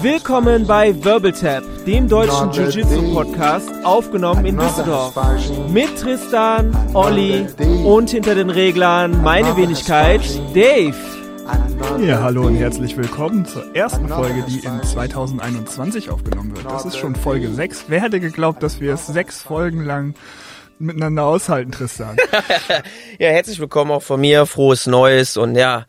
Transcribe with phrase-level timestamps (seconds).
[0.00, 5.14] Willkommen bei Wirbeltap, dem deutschen Jiu-Jitsu-Podcast, aufgenommen in Düsseldorf.
[5.70, 7.46] Mit Tristan, Olli
[7.84, 10.20] und hinter den Reglern meine Wenigkeit,
[10.54, 10.94] Dave.
[12.00, 16.66] Ja, hallo und herzlich willkommen zur ersten Folge, die in 2021 aufgenommen wird.
[16.66, 17.86] Das ist schon Folge 6.
[17.88, 20.14] Wer hätte geglaubt, dass wir es sechs Folgen lang
[20.82, 22.16] miteinander aushalten, Tristan.
[23.18, 25.86] ja, herzlich willkommen auch von mir, frohes Neues und ja,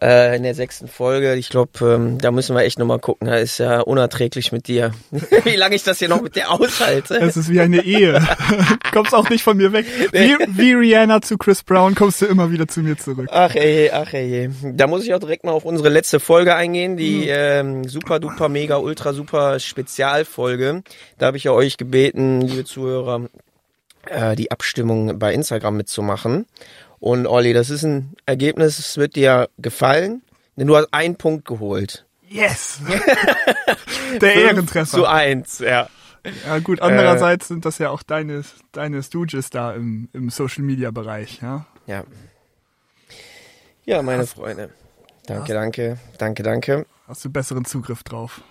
[0.00, 3.36] äh, in der sechsten Folge, ich glaube, ähm, da müssen wir echt nochmal gucken, da
[3.36, 4.92] ist ja unerträglich mit dir,
[5.44, 7.16] wie lange ich das hier noch mit dir aushalte.
[7.16, 8.20] Es ist wie eine Ehe,
[8.92, 9.86] kommst auch nicht von mir weg.
[10.12, 13.28] Wie, wie Rihanna zu Chris Brown kommst du immer wieder zu mir zurück.
[13.30, 16.96] Ach ey, ach ey, da muss ich auch direkt mal auf unsere letzte Folge eingehen,
[16.96, 20.82] die ähm, super duper mega ultra super Spezialfolge.
[21.18, 23.28] Da habe ich ja euch gebeten, liebe Zuhörer,
[24.06, 26.46] äh, die Abstimmung bei Instagram mitzumachen.
[26.98, 30.22] Und Olli, das ist ein Ergebnis, es wird dir gefallen,
[30.56, 32.06] denn du hast einen Punkt geholt.
[32.28, 32.80] Yes!
[34.20, 34.98] Der Ehrentreffer.
[34.98, 35.88] Zu eins, ja.
[36.46, 40.62] Ja gut, andererseits äh, sind das ja auch deine, deine Stooges da im, im Social
[40.62, 41.66] Media Bereich, ja?
[41.86, 42.04] Ja.
[43.84, 44.70] Ja, meine hast, Freunde.
[45.26, 46.86] Danke, hast, danke, danke, danke.
[47.08, 48.42] Hast du besseren Zugriff drauf?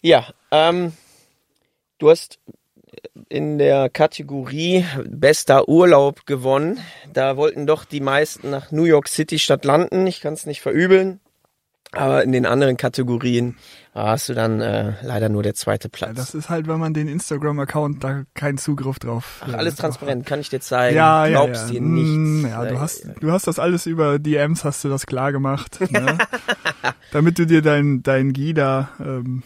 [0.00, 0.92] Ja, ähm,
[1.98, 2.40] du hast
[3.28, 6.78] in der Kategorie Bester Urlaub gewonnen.
[7.12, 10.06] Da wollten doch die meisten nach New York City statt landen.
[10.06, 11.20] Ich kann es nicht verübeln.
[11.92, 13.56] Aber in den anderen Kategorien
[13.94, 16.10] warst du dann äh, leider nur der zweite Platz.
[16.10, 19.40] Ja, das ist halt, wenn man den Instagram-Account da keinen Zugriff drauf.
[19.40, 20.96] Ach, alles transparent, kann ich dir zeigen.
[20.96, 21.72] Ja, ja, Glaubst ja.
[21.74, 22.10] dir nichts.
[22.10, 25.80] Mm, ja, du hast, du hast das alles über DMs, hast du das klar gemacht,
[25.90, 26.18] ne?
[27.12, 29.42] damit du dir dein dein Gida ähm,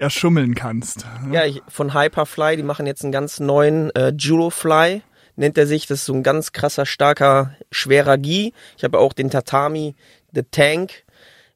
[0.00, 1.06] erschummeln kannst.
[1.30, 5.02] Ja, ich, von Hyperfly, die machen jetzt einen ganz neuen äh, Jurofly,
[5.36, 5.86] nennt er sich.
[5.86, 8.52] Das ist so ein ganz krasser, starker, schwerer Gi.
[8.76, 9.94] Ich habe auch den Tatami
[10.32, 11.04] The Tank.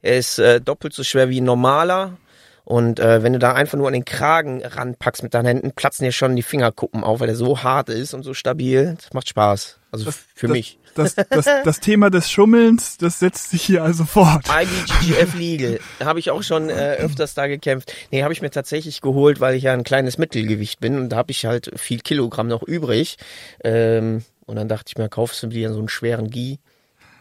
[0.03, 2.19] Er ist äh, doppelt so schwer wie ein normaler.
[2.65, 6.05] Und äh, wenn du da einfach nur an den Kragen ranpackst mit deinen Händen, platzen
[6.05, 8.97] dir schon die Fingerkuppen auf, weil der so hart ist und so stabil.
[8.97, 9.79] Das macht Spaß.
[9.95, 10.79] Also das, für das, mich.
[10.97, 14.47] Das, das, das Thema des Schummelns, das setzt sich hier also fort.
[14.49, 15.81] IBGGF Legal.
[16.03, 17.95] Habe ich auch schon äh, öfters da gekämpft.
[18.11, 21.17] Nee, habe ich mir tatsächlich geholt, weil ich ja ein kleines Mittelgewicht bin und da
[21.17, 23.19] habe ich halt viel Kilogramm noch übrig.
[23.63, 26.59] Ähm, und dann dachte ich mir, kaufst du dir so einen schweren Gi.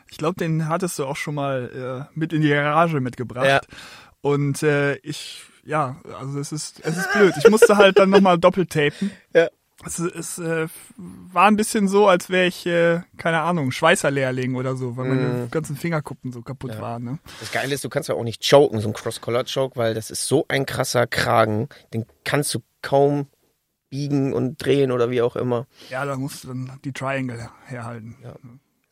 [0.10, 3.46] Ich glaube, den hattest du auch schon mal äh, mit in die Garage mitgebracht.
[3.46, 3.62] Ja.
[4.22, 7.36] Und äh, ich, ja, also es ist, es ist blöd.
[7.38, 9.12] Ich musste halt dann nochmal doppelt tapen.
[9.36, 9.50] Ja.
[9.86, 10.68] Es, es äh,
[10.98, 15.46] war ein bisschen so, als wäre ich, äh, keine Ahnung, Schweißerlehrling oder so, weil meine
[15.46, 15.52] mm.
[15.52, 16.82] ganzen Fingerkuppen so kaputt ja.
[16.82, 17.04] waren.
[17.04, 17.20] Ne?
[17.40, 20.28] Das Geile ist, du kannst ja auch nicht choken, so ein Cross-Collar-Choke, weil das ist
[20.28, 23.28] so ein krasser Kragen, den kannst du kaum
[23.90, 25.68] biegen und drehen oder wie auch immer.
[25.90, 28.16] Ja, da musst du dann die Triangle herhalten.
[28.24, 28.34] Ja.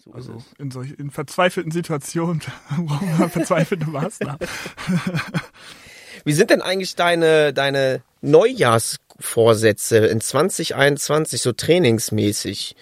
[0.03, 2.41] So also in solch, in verzweifelten Situationen
[2.85, 4.39] brauchen wir verzweifelte Maßnahmen.
[6.25, 8.03] Wie sind denn eigentlich deine, deine
[9.21, 12.75] Neujahrsvorsätze in 2021 so trainingsmäßig?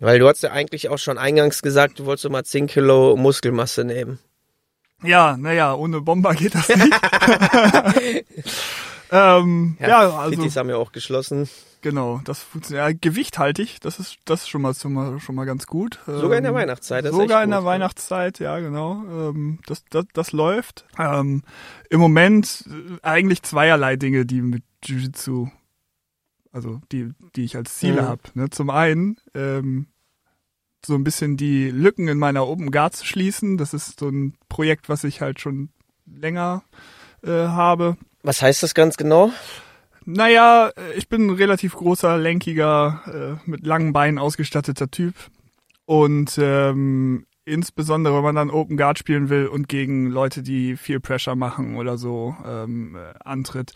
[0.00, 3.84] Weil du hast ja eigentlich auch schon eingangs gesagt, du wolltest mal 10 Kilo Muskelmasse
[3.84, 4.18] nehmen.
[5.02, 6.80] Ja, naja, ohne Bomber geht das nicht.
[9.12, 10.36] ähm, ja, ja, also.
[10.36, 11.48] Fittis haben ja auch geschlossen.
[11.82, 12.88] Genau, das funktioniert.
[12.88, 15.66] Ja, Gewicht halte ich, das ist das ist schon mal schon mal, schon mal ganz
[15.66, 15.98] gut.
[16.06, 17.04] Sogar in der ähm, Weihnachtszeit.
[17.04, 19.02] Das sogar in der Weihnachtszeit, ja genau.
[19.04, 20.86] Ähm, das, das das läuft.
[20.96, 21.42] Ähm,
[21.90, 25.48] Im Moment äh, eigentlich zweierlei Dinge, die mit Jiu-Jitsu,
[26.52, 28.06] also die die ich als Ziele mhm.
[28.06, 28.22] habe.
[28.34, 28.50] Ne?
[28.50, 29.88] Zum einen ähm,
[30.86, 33.58] so ein bisschen die Lücken in meiner Open Guard zu schließen.
[33.58, 35.70] Das ist so ein Projekt, was ich halt schon
[36.06, 36.62] länger
[37.24, 37.96] äh, habe.
[38.22, 39.32] Was heißt das ganz genau?
[40.04, 45.14] Naja, äh, ich bin ein relativ großer, lenkiger, äh, mit langen Beinen ausgestatteter Typ.
[45.84, 51.00] Und ähm, insbesondere, wenn man dann Open Guard spielen will und gegen Leute, die viel
[51.00, 53.74] Pressure machen oder so ähm, äh, antritt,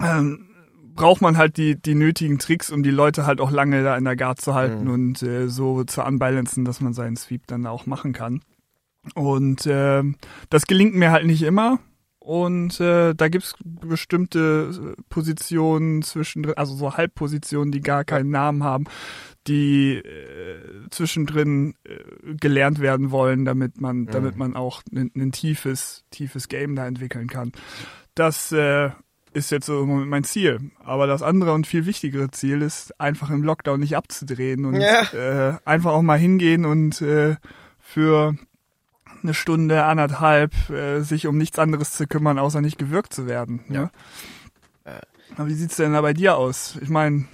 [0.00, 0.48] ähm,
[0.94, 4.04] braucht man halt die, die nötigen Tricks, um die Leute halt auch lange da in
[4.04, 4.90] der Guard zu halten mhm.
[4.90, 8.40] und äh, so zu unbalancen, dass man seinen Sweep dann auch machen kann.
[9.14, 10.02] Und äh,
[10.50, 11.78] das gelingt mir halt nicht immer.
[12.24, 18.86] Und äh, da gibt's bestimmte Positionen zwischendrin, also so Halbpositionen, die gar keinen Namen haben,
[19.46, 24.10] die äh, zwischendrin äh, gelernt werden wollen, damit man, mhm.
[24.10, 27.52] damit man auch ein tiefes, tiefes Game da entwickeln kann.
[28.14, 28.88] Das äh,
[29.34, 30.70] ist jetzt so mein Ziel.
[30.82, 35.02] Aber das andere und viel wichtigere Ziel ist, einfach im Lockdown nicht abzudrehen und ja.
[35.12, 37.36] äh, einfach auch mal hingehen und äh,
[37.80, 38.34] für
[39.24, 43.64] eine Stunde, anderthalb, äh, sich um nichts anderes zu kümmern, außer nicht gewürgt zu werden.
[43.68, 43.74] Ne?
[43.74, 43.90] Ja.
[45.36, 46.76] Aber wie sieht's denn da bei dir aus?
[46.80, 47.26] Ich meine,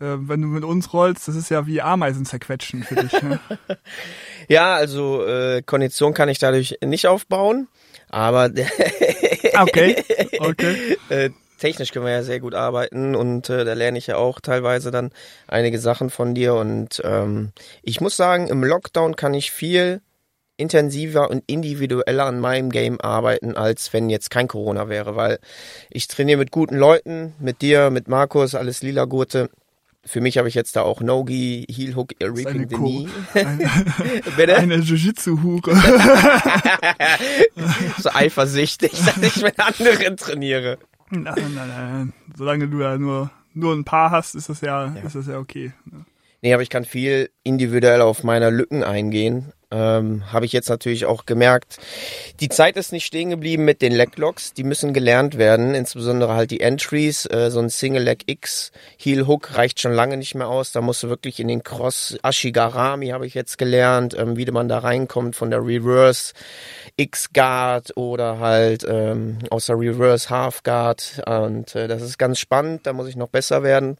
[0.00, 3.22] äh, wenn du mit uns rollst, das ist ja wie Ameisen zerquetschen für dich.
[3.22, 3.38] Ne?
[4.48, 7.68] ja, also äh, Kondition kann ich dadurch nicht aufbauen,
[8.08, 8.50] aber
[9.60, 10.02] okay,
[10.38, 10.96] okay.
[11.08, 14.40] äh, technisch können wir ja sehr gut arbeiten und äh, da lerne ich ja auch
[14.40, 15.10] teilweise dann
[15.48, 17.52] einige Sachen von dir und ähm,
[17.82, 20.00] ich muss sagen, im Lockdown kann ich viel
[20.56, 25.38] intensiver und individueller an meinem Game arbeiten, als wenn jetzt kein Corona wäre, weil
[25.90, 29.50] ich trainiere mit guten Leuten, mit dir, mit Markus, alles lila Gurte.
[30.04, 33.08] Für mich habe ich jetzt da auch Nogi, Heel Hook, Reaping the Knee.
[33.34, 35.74] Eine, eine Jiu-Jitsu-Hure.
[37.98, 40.78] so eifersüchtig, dass ich mit anderen trainiere.
[41.10, 42.12] Nein, nein, nein.
[42.36, 45.02] Solange du ja nur, nur ein paar hast, ist das ja, ja.
[45.02, 45.72] ist das ja okay.
[46.40, 51.06] Nee, aber ich kann viel individuell auf meine Lücken eingehen ähm, habe ich jetzt natürlich
[51.06, 51.78] auch gemerkt.
[52.40, 56.50] Die Zeit ist nicht stehen geblieben mit den Leglocks, die müssen gelernt werden, insbesondere halt
[56.50, 60.48] die Entries, äh, so ein Single Leg X Heel Hook reicht schon lange nicht mehr
[60.48, 64.46] aus, da musst du wirklich in den Cross Ashigarami habe ich jetzt gelernt, ähm, wie
[64.46, 66.32] man da reinkommt von der Reverse
[66.96, 71.22] X Guard oder halt ähm, aus der Reverse Half Guard.
[71.26, 73.98] Und äh, das ist ganz spannend, da muss ich noch besser werden.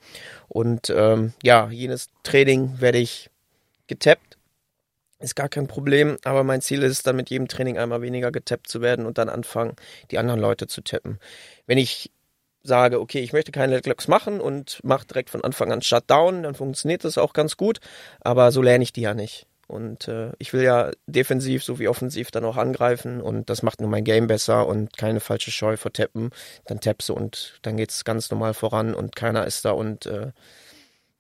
[0.49, 3.31] Und ähm, ja, jenes Training werde ich
[3.87, 4.36] getappt
[5.27, 8.33] ist gar kein Problem, aber mein Ziel ist es dann mit jedem Training einmal weniger
[8.33, 9.75] getappt zu werden und dann anfangen,
[10.11, 11.19] die anderen Leute zu tappen.
[11.67, 12.11] Wenn ich
[12.63, 16.55] sage, okay, ich möchte keine Leglocks machen und mache direkt von Anfang an Shutdown, dann
[16.55, 17.79] funktioniert das auch ganz gut,
[18.21, 19.47] aber so lerne ich die ja nicht.
[19.69, 23.91] Und äh, ich will ja defensiv sowie offensiv dann auch angreifen und das macht nur
[23.91, 26.31] mein Game besser und keine falsche Scheu vor Tappen.
[26.67, 30.31] Dann tappst du und dann geht's ganz normal voran und keiner ist da und äh,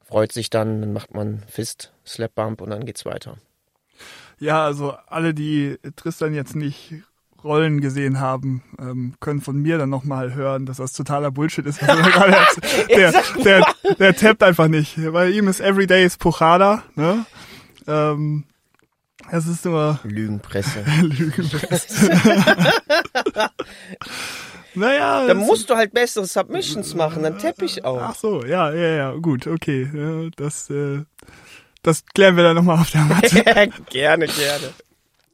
[0.04, 3.36] freut sich dann, dann macht man Fist, Slap Bump und dann geht's weiter.
[4.38, 6.94] Ja, also alle, die Tristan jetzt nicht
[7.46, 11.80] Rollen gesehen haben, ähm, können von mir dann nochmal hören, dass das totaler Bullshit ist.
[11.80, 11.96] Er
[12.88, 13.12] der,
[13.44, 13.64] der,
[13.98, 14.98] der, tappt einfach nicht.
[15.12, 17.24] Bei ihm ist Everyday is Puchada, ne?
[17.86, 18.44] Ähm,
[19.30, 20.84] es ist nur Lügenpresse.
[21.02, 22.10] Lügenpresse.
[24.74, 25.26] naja.
[25.26, 28.00] Dann musst du halt bessere Submissions machen, dann tapp ich auch.
[28.00, 29.90] Ach so, ja, ja, ja, gut, okay.
[29.92, 31.04] Ja, das äh,
[31.86, 33.42] das klären wir dann nochmal auf der Matte.
[33.90, 34.72] gerne, gerne.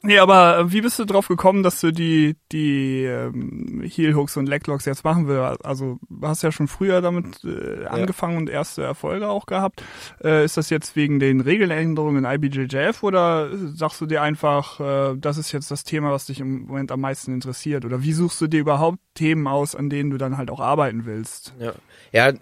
[0.05, 4.35] Nee, aber äh, wie bist du drauf gekommen, dass du die, die ähm, Heel Hooks
[4.35, 5.65] und Leglocks jetzt machen willst?
[5.65, 8.39] Also du hast ja schon früher damit äh, angefangen ja.
[8.39, 9.81] und erste Erfolge auch gehabt.
[10.21, 15.15] Äh, ist das jetzt wegen den Regeländerungen in IBJJF oder sagst du dir einfach, äh,
[15.17, 17.85] das ist jetzt das Thema, was dich im Moment am meisten interessiert?
[17.85, 21.05] Oder wie suchst du dir überhaupt Themen aus, an denen du dann halt auch arbeiten
[21.05, 21.55] willst?
[21.59, 21.73] Ja,
[22.11, 22.33] ja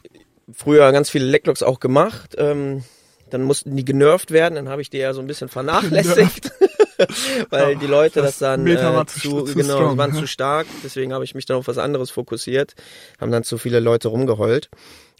[0.52, 2.36] früher ganz viele Leglocks auch gemacht.
[2.40, 2.84] Ähm
[3.34, 6.52] dann mussten die genervt werden, dann habe ich die ja so ein bisschen vernachlässigt,
[7.50, 10.20] weil die Leute das, das dann äh, zu, zu, genau, strong, waren ja.
[10.20, 10.68] zu stark.
[10.84, 12.76] Deswegen habe ich mich dann auf was anderes fokussiert,
[13.20, 14.70] haben dann zu viele Leute rumgeheult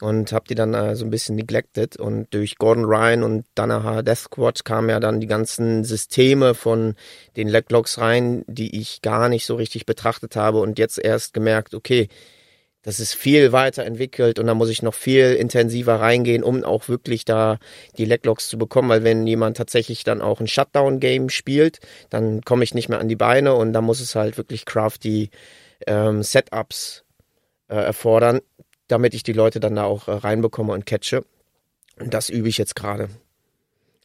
[0.02, 1.96] und habe die dann äh, so ein bisschen neglected.
[1.96, 6.96] Und durch Gordon Ryan und Danaher Death Squad kamen ja dann die ganzen Systeme von
[7.38, 11.74] den Leglocks rein, die ich gar nicht so richtig betrachtet habe und jetzt erst gemerkt,
[11.74, 12.10] okay,
[12.84, 17.26] das ist viel weiterentwickelt und da muss ich noch viel intensiver reingehen, um auch wirklich
[17.26, 17.60] da
[17.98, 21.80] die Leglocks zu bekommen, weil wenn jemand tatsächlich dann auch ein Shutdown-Game spielt,
[22.10, 25.30] dann komme ich nicht mehr an die Beine und da muss es halt wirklich crafty
[25.86, 27.04] ähm, Setups
[27.68, 28.42] äh, erfordern,
[28.88, 31.24] damit ich die Leute dann da auch äh, reinbekomme und catche.
[32.00, 33.10] Und das übe ich jetzt gerade.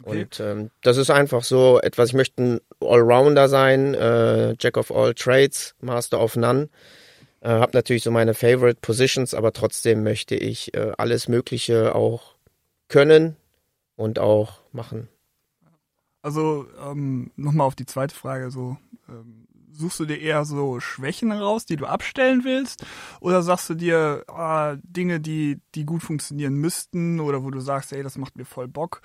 [0.03, 0.23] Okay.
[0.23, 4.91] Und ähm, das ist einfach so etwas, ich möchte ein Allrounder sein, äh, Jack of
[4.91, 6.69] all Trades, Master of None.
[7.47, 12.35] Äh, habe natürlich so meine Favorite Positions, aber trotzdem möchte ich äh, alles Mögliche auch
[12.89, 13.37] können
[13.95, 15.07] und auch machen.
[16.23, 18.77] Also ähm, nochmal auf die zweite Frage, so
[19.09, 22.85] ähm, suchst du dir eher so Schwächen raus, die du abstellen willst,
[23.21, 27.93] oder sagst du dir äh, Dinge, die die gut funktionieren müssten oder wo du sagst,
[27.93, 29.03] ey, das macht mir voll Bock,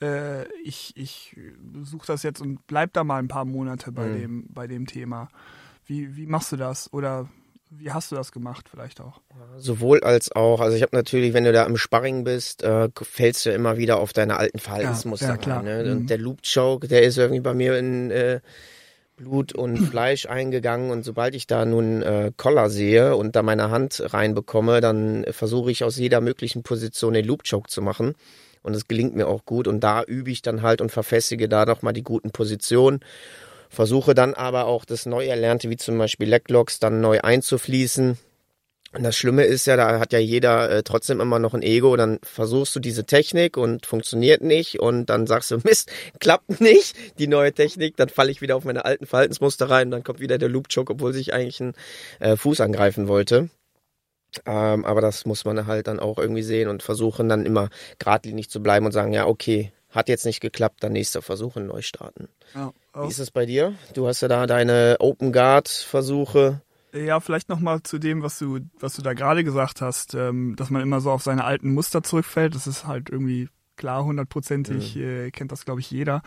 [0.00, 1.36] äh, ich ich
[1.82, 4.20] suche das jetzt und bleib da mal ein paar Monate bei mhm.
[4.20, 5.28] dem bei dem Thema.
[5.86, 7.28] Wie wie machst du das oder
[7.70, 9.20] wie hast du das gemacht, vielleicht auch?
[9.56, 10.60] Sowohl als auch.
[10.60, 14.00] Also ich habe natürlich, wenn du da im Sparring bist, äh, fällst du immer wieder
[14.00, 15.26] auf deine alten Verhaltensmuster.
[15.26, 15.62] Ja, ja, klar.
[15.62, 15.84] Ne?
[15.84, 15.92] Mhm.
[15.92, 18.40] Und der Loop Choke, der ist irgendwie bei mir in äh,
[19.16, 20.90] Blut und Fleisch eingegangen.
[20.90, 25.70] Und sobald ich da nun äh, Collar sehe und da meine Hand reinbekomme, dann versuche
[25.70, 28.14] ich aus jeder möglichen Position den Loop Choke zu machen.
[28.62, 29.68] Und es gelingt mir auch gut.
[29.68, 33.00] Und da übe ich dann halt und verfestige da nochmal die guten Positionen
[33.70, 38.18] versuche dann aber auch das neu erlernte, wie zum Beispiel Leglocks, dann neu einzufließen.
[38.92, 41.96] Und das Schlimme ist ja, da hat ja jeder äh, trotzdem immer noch ein Ego.
[41.96, 46.96] Dann versuchst du diese Technik und funktioniert nicht und dann sagst du, Mist, klappt nicht,
[47.20, 47.96] die neue Technik.
[47.96, 50.68] Dann falle ich wieder auf meine alten Verhaltensmuster rein und dann kommt wieder der Loop
[50.74, 51.74] Choke, obwohl sich eigentlich ein
[52.18, 53.48] äh, Fuß angreifen wollte.
[54.44, 58.50] Ähm, aber das muss man halt dann auch irgendwie sehen und versuchen dann immer geradlinig
[58.50, 61.82] zu bleiben und sagen, ja, okay, hat jetzt nicht geklappt, dann nächster Versuch und neu
[61.82, 62.28] starten.
[62.54, 63.74] Ja, Wie ist es bei dir?
[63.94, 66.62] Du hast ja da deine Open Guard Versuche.
[66.92, 70.70] Ja, vielleicht nochmal zu dem, was du, was du da gerade gesagt hast, ähm, dass
[70.70, 72.54] man immer so auf seine alten Muster zurückfällt.
[72.54, 75.02] Das ist halt irgendwie klar, hundertprozentig, mhm.
[75.02, 76.22] äh, kennt das, glaube ich, jeder.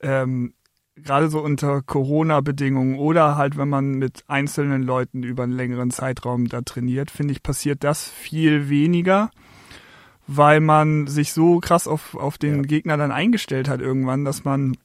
[0.00, 0.54] Ähm,
[0.96, 6.48] gerade so unter Corona-Bedingungen oder halt, wenn man mit einzelnen Leuten über einen längeren Zeitraum
[6.48, 9.30] da trainiert, finde ich, passiert das viel weniger,
[10.28, 12.62] weil man sich so krass auf, auf den ja.
[12.62, 14.76] Gegner dann eingestellt hat irgendwann, dass man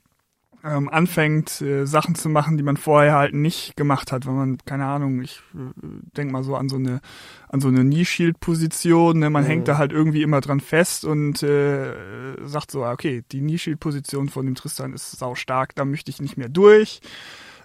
[0.64, 4.58] ähm, anfängt, äh, Sachen zu machen, die man vorher halt nicht gemacht hat, wenn man,
[4.66, 5.74] keine Ahnung, ich äh,
[6.16, 7.02] denk mal so an so eine,
[7.50, 9.30] an so eine Knee-Shield-Position, ne?
[9.30, 9.48] man mhm.
[9.48, 11.94] hängt da halt irgendwie immer dran fest und äh,
[12.46, 16.38] sagt so, okay, die Knee-Shield-Position von dem Tristan ist sau stark, da möchte ich nicht
[16.38, 17.02] mehr durch.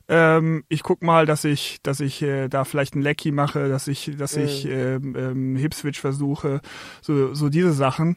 [0.08, 3.88] Ähm, ich guck mal, dass ich, dass ich äh, da vielleicht ein Lecky mache, dass
[3.88, 4.44] ich, dass mhm.
[4.44, 6.60] ich ähm, ähm, Hip-Switch versuche,
[7.02, 8.16] so, so diese Sachen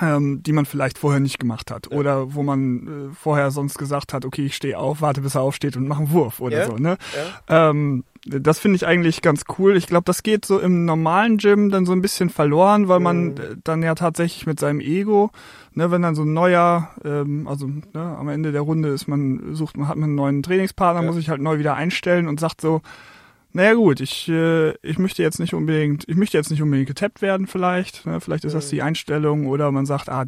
[0.00, 1.88] ähm, die man vielleicht vorher nicht gemacht hat.
[1.90, 1.96] Ja.
[1.96, 5.42] Oder wo man äh, vorher sonst gesagt hat, okay, ich stehe auf, warte, bis er
[5.42, 6.66] aufsteht und mache einen Wurf oder ja.
[6.66, 6.76] so.
[6.76, 6.96] Ne?
[7.48, 7.70] Ja.
[7.70, 9.76] Ähm, das finde ich eigentlich ganz cool.
[9.76, 13.26] Ich glaube, das geht so im normalen Gym dann so ein bisschen verloren, weil man
[13.26, 13.60] mhm.
[13.62, 15.30] dann ja tatsächlich mit seinem Ego,
[15.74, 19.54] ne, wenn dann so ein neuer, ähm, also ne, am Ende der Runde ist man,
[19.54, 22.60] sucht man, hat man einen neuen Trainingspartner, muss ich halt neu wieder einstellen und sagt
[22.60, 22.82] so,
[23.52, 27.22] naja gut, ich, äh, ich möchte jetzt nicht unbedingt, ich möchte jetzt nicht unbedingt getappt
[27.22, 28.04] werden vielleicht.
[28.06, 28.20] Ne?
[28.20, 30.26] Vielleicht ist das die Einstellung oder man sagt, ah,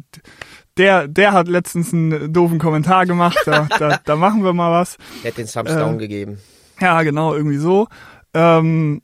[0.77, 4.97] der, der hat letztens einen doofen Kommentar gemacht, da, da, da machen wir mal was.
[5.23, 6.39] Er hat den Thumbs down äh, gegeben.
[6.79, 7.87] Ja, genau, irgendwie so.
[8.33, 9.01] Ähm,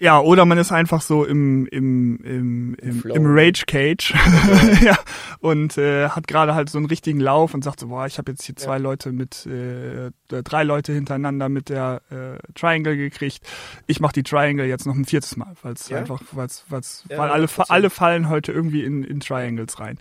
[0.00, 4.14] ja, oder man ist einfach so im, im, im, im, im Rage Cage
[4.80, 4.98] ja,
[5.40, 8.32] und äh, hat gerade halt so einen richtigen Lauf und sagt so, boah, ich habe
[8.32, 8.78] jetzt hier zwei ja.
[8.78, 13.46] Leute mit, äh, drei Leute hintereinander mit der äh, Triangle gekriegt.
[13.86, 15.98] Ich mache die Triangle jetzt noch ein viertes Mal, weil es ja?
[15.98, 19.98] einfach, weil's, weil's, ja, weil alle, alle fallen heute irgendwie in, in Triangles rein.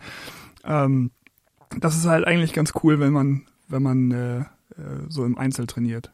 [0.64, 1.12] Ähm,
[1.78, 4.46] das ist halt eigentlich ganz cool, wenn man, wenn man äh, äh
[5.10, 6.12] so im Einzel trainiert.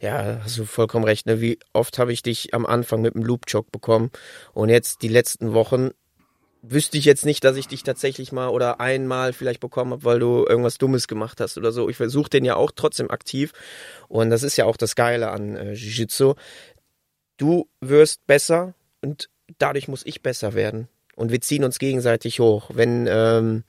[0.00, 1.26] Ja, hast du vollkommen recht.
[1.26, 1.40] Ne?
[1.40, 4.10] Wie oft habe ich dich am Anfang mit dem Loop-Jog bekommen
[4.52, 5.90] und jetzt die letzten Wochen
[6.62, 10.18] wüsste ich jetzt nicht, dass ich dich tatsächlich mal oder einmal vielleicht bekommen habe, weil
[10.18, 11.88] du irgendwas Dummes gemacht hast oder so.
[11.88, 13.52] Ich versuche den ja auch trotzdem aktiv
[14.08, 16.34] und das ist ja auch das Geile an äh, Jiu-Jitsu.
[17.36, 19.28] Du wirst besser und
[19.58, 22.70] dadurch muss ich besser werden und wir ziehen uns gegenseitig hoch.
[22.72, 23.64] Wenn ähm,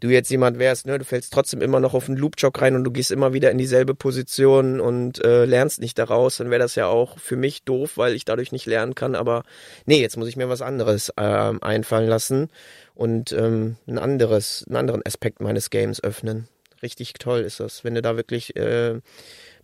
[0.00, 2.84] du jetzt jemand wärst, ne, du fällst trotzdem immer noch auf einen Loop-Jog rein und
[2.84, 6.74] du gehst immer wieder in dieselbe Position und äh, lernst nicht daraus, dann wäre das
[6.74, 9.14] ja auch für mich doof, weil ich dadurch nicht lernen kann.
[9.14, 9.42] Aber
[9.86, 12.48] nee, jetzt muss ich mir was anderes äh, einfallen lassen
[12.94, 16.48] und ähm, ein anderes, einen anderen Aspekt meines Games öffnen.
[16.82, 19.00] Richtig toll ist das, wenn du da wirklich äh,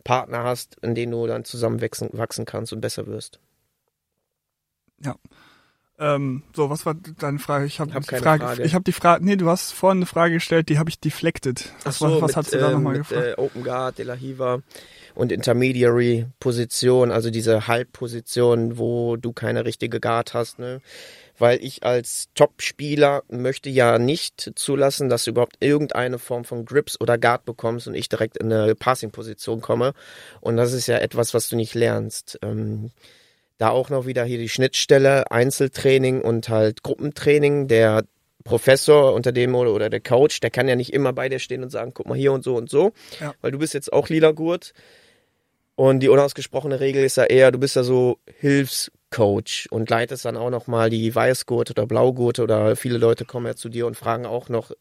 [0.05, 3.39] Partner hast, in denen du dann zusammen wachsen, wachsen kannst und besser wirst.
[5.05, 5.17] Ja.
[6.03, 7.65] Ähm, so, was war deine Frage?
[7.65, 8.63] Ich habe hab die Frage, Frage.
[8.65, 9.25] Ich habe die Frage.
[9.25, 11.73] Nee, du hast vorhin eine Frage gestellt, die habe ich deflected.
[11.85, 13.39] Was, so, was, was hast du da äh, nochmal gefragt?
[13.39, 14.63] Äh, Open Guard, De La Hiva
[15.15, 20.81] und Intermediary Position, also diese Halbposition, wo du keine richtige Guard hast, ne?
[21.39, 27.01] Weil ich als Top-Spieler möchte ja nicht zulassen, dass du überhaupt irgendeine Form von Grips
[27.01, 29.93] oder Guard bekommst und ich direkt in eine Passing-Position komme.
[30.41, 32.39] Und das ist ja etwas, was du nicht lernst.
[32.43, 32.91] Ähm,
[33.63, 37.69] da auch noch wieder hier die Schnittstelle, Einzeltraining und halt Gruppentraining.
[37.69, 38.03] Der
[38.43, 41.63] Professor unter dem oder, oder der Coach, der kann ja nicht immer bei dir stehen
[41.63, 43.33] und sagen, guck mal hier und so und so, ja.
[43.41, 44.73] weil du bist jetzt auch lila Gurt.
[45.77, 50.37] Und die unausgesprochene Regel ist ja eher, du bist ja so Hilfscoach und leitest dann
[50.37, 53.97] auch noch mal die Weißgurte oder Blaugurte oder viele Leute kommen ja zu dir und
[53.97, 54.73] fragen auch noch,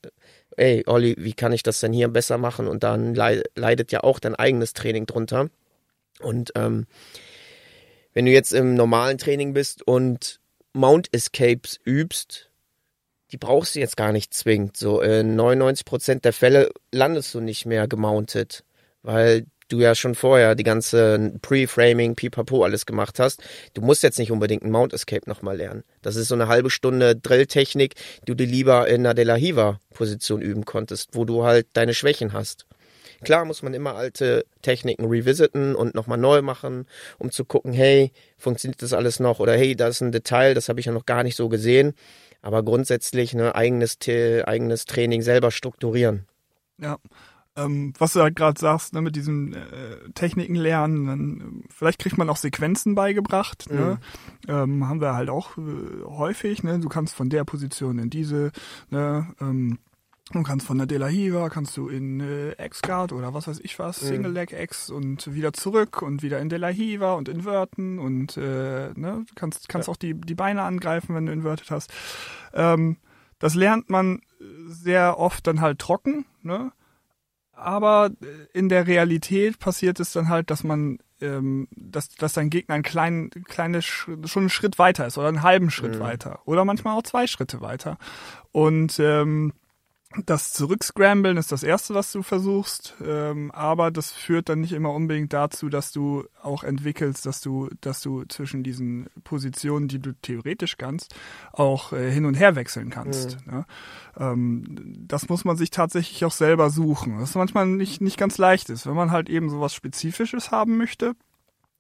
[0.58, 2.68] ey Olli, wie kann ich das denn hier besser machen?
[2.68, 5.50] Und dann leidet ja auch dein eigenes Training drunter.
[6.20, 6.88] Und ähm,
[8.14, 10.40] wenn du jetzt im normalen Training bist und
[10.74, 12.50] Mount Escapes übst,
[13.32, 14.78] die brauchst du jetzt gar nicht zwingend.
[14.78, 18.64] So in 99% der Fälle landest du nicht mehr gemountet,
[19.04, 23.42] weil du ja schon vorher die ganze Pre-Framing, Pipapo alles gemacht hast.
[23.74, 25.84] Du musst jetzt nicht unbedingt einen Mount Escape nochmal lernen.
[26.02, 27.96] Das ist so eine halbe Stunde Drilltechnik,
[28.28, 31.94] die du lieber in einer De La Hiva Position üben konntest, wo du halt deine
[31.94, 32.66] Schwächen hast.
[33.24, 36.86] Klar muss man immer alte Techniken revisiten und nochmal neu machen,
[37.18, 39.40] um zu gucken, hey, funktioniert das alles noch?
[39.40, 41.94] Oder hey, da ist ein Detail, das habe ich ja noch gar nicht so gesehen.
[42.42, 46.26] Aber grundsätzlich ne, eigenes, eigenes Training selber strukturieren.
[46.80, 46.98] Ja.
[47.56, 52.18] Ähm, was du halt gerade sagst, ne, mit diesen äh, Techniken lernen, dann, vielleicht kriegt
[52.18, 53.70] man auch Sequenzen beigebracht.
[53.70, 54.00] Ne?
[54.48, 54.54] Mhm.
[54.54, 54.62] Ne?
[54.62, 56.64] Ähm, haben wir halt auch äh, häufig.
[56.64, 56.80] Ne?
[56.80, 58.52] Du kannst von der Position in diese,
[58.90, 59.28] ne?
[59.42, 59.80] Ähm,
[60.34, 63.60] Du kannst von der De La Hiva, kannst du in äh, X-Guard oder was weiß
[63.64, 64.08] ich was, Mhm.
[64.08, 68.38] Single Leg X und wieder zurück und wieder in De La Hiva und inverten und
[68.38, 71.92] äh, ne, du kannst, kannst auch die, die Beine angreifen, wenn du inverted hast.
[72.54, 72.98] Ähm,
[73.40, 74.22] das lernt man
[74.68, 76.72] sehr oft dann halt trocken, ne?
[77.54, 82.50] Aber äh, in der Realität passiert es dann halt, dass man, ähm, dass, dass dein
[82.50, 86.00] Gegner einen kleinen, kleine, Sch- schon einen Schritt weiter ist oder einen halben Schritt Mhm.
[86.00, 87.98] weiter oder manchmal auch zwei Schritte weiter.
[88.52, 89.54] Und ähm,
[90.26, 94.92] das Zurückscramblen ist das erste, was du versuchst, ähm, aber das führt dann nicht immer
[94.92, 100.14] unbedingt dazu, dass du auch entwickelst, dass du, dass du zwischen diesen Positionen, die du
[100.22, 101.16] theoretisch kannst,
[101.54, 103.38] auch äh, hin und her wechseln kannst.
[103.48, 103.66] Ne?
[104.18, 107.20] Ähm, das muss man sich tatsächlich auch selber suchen.
[107.20, 110.78] Das ist manchmal nicht, nicht ganz leicht ist, wenn man halt eben sowas Spezifisches haben
[110.78, 111.16] möchte,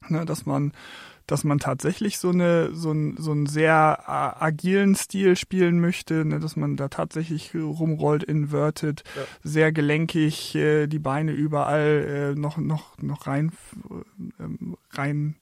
[0.07, 0.71] ne, dass man
[1.31, 6.25] dass man tatsächlich so eine so ein so einen sehr äh, agilen Stil spielen möchte,
[6.25, 9.23] ne, dass man da tatsächlich rumrollt, inverted, Ja.
[9.41, 13.51] sehr gelenkig, äh, die Beine überall äh, noch noch noch rein
[14.39, 15.35] ähm, rein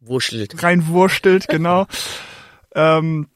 [0.00, 0.62] Wurschtelt.
[0.62, 1.86] reinwurstelt, genau.
[2.74, 3.26] ähm,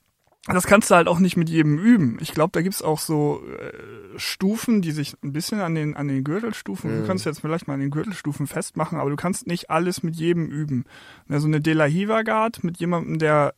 [0.55, 2.17] das kannst du halt auch nicht mit jedem üben.
[2.21, 6.09] Ich glaube, da gibt's auch so äh, Stufen, die sich ein bisschen an den, an
[6.09, 7.07] den Gürtelstufen, du Mhm.
[7.07, 10.47] kannst jetzt vielleicht mal an den Gürtelstufen festmachen, aber du kannst nicht alles mit jedem
[10.47, 10.85] üben.
[11.27, 13.55] Ne, so eine De La Hiva Guard mit jemandem, der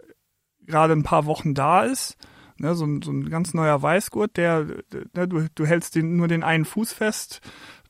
[0.67, 2.17] gerade ein paar Wochen da ist,
[2.59, 4.65] ne, so, ein, so ein ganz neuer Weißgurt, der,
[5.15, 7.41] der du, du hältst den, nur den einen Fuß fest,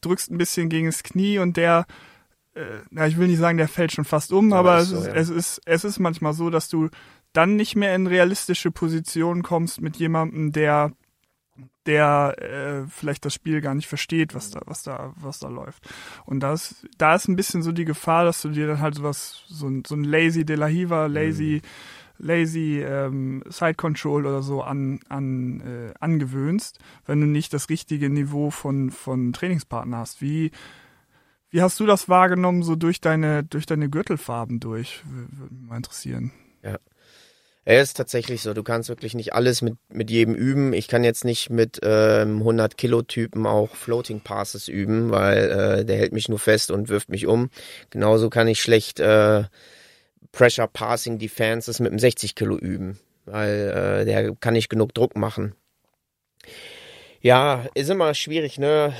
[0.00, 1.86] drückst ein bisschen gegen das Knie und der
[2.54, 4.98] äh, na, ich will nicht sagen, der fällt schon fast um, Aber aber, es, so,
[4.98, 5.14] ist, ja.
[5.14, 6.88] es ist es ist manchmal so, dass du
[7.32, 10.92] dann nicht mehr in realistische Positionen kommst mit jemandem, der
[11.86, 15.88] der äh, vielleicht das Spiel gar nicht versteht, was da was da was da läuft.
[16.24, 19.44] Und das da ist ein bisschen so die Gefahr, dass du dir dann halt sowas
[19.48, 21.62] so ein so ein lazy De La Hiva, lazy
[22.18, 28.10] lazy ähm, Side Control oder so an an äh, angewöhnst, wenn du nicht das richtige
[28.10, 30.20] Niveau von von Trainingspartner hast.
[30.20, 30.50] Wie
[31.50, 35.02] wie hast du das wahrgenommen, so durch deine, durch deine Gürtelfarben durch?
[35.08, 36.30] Würde mich mal interessieren.
[37.64, 40.72] Er ist tatsächlich so, du kannst wirklich nicht alles mit, mit jedem üben.
[40.72, 45.84] Ich kann jetzt nicht mit ähm, 100 Kilo Typen auch Floating Passes üben, weil äh,
[45.84, 47.50] der hält mich nur fest und wirft mich um.
[47.90, 49.44] Genauso kann ich schlecht äh,
[50.32, 55.16] Pressure Passing Defenses mit einem 60 Kilo üben, weil äh, der kann nicht genug Druck
[55.16, 55.54] machen.
[57.20, 58.94] Ja, ist immer schwierig, ne?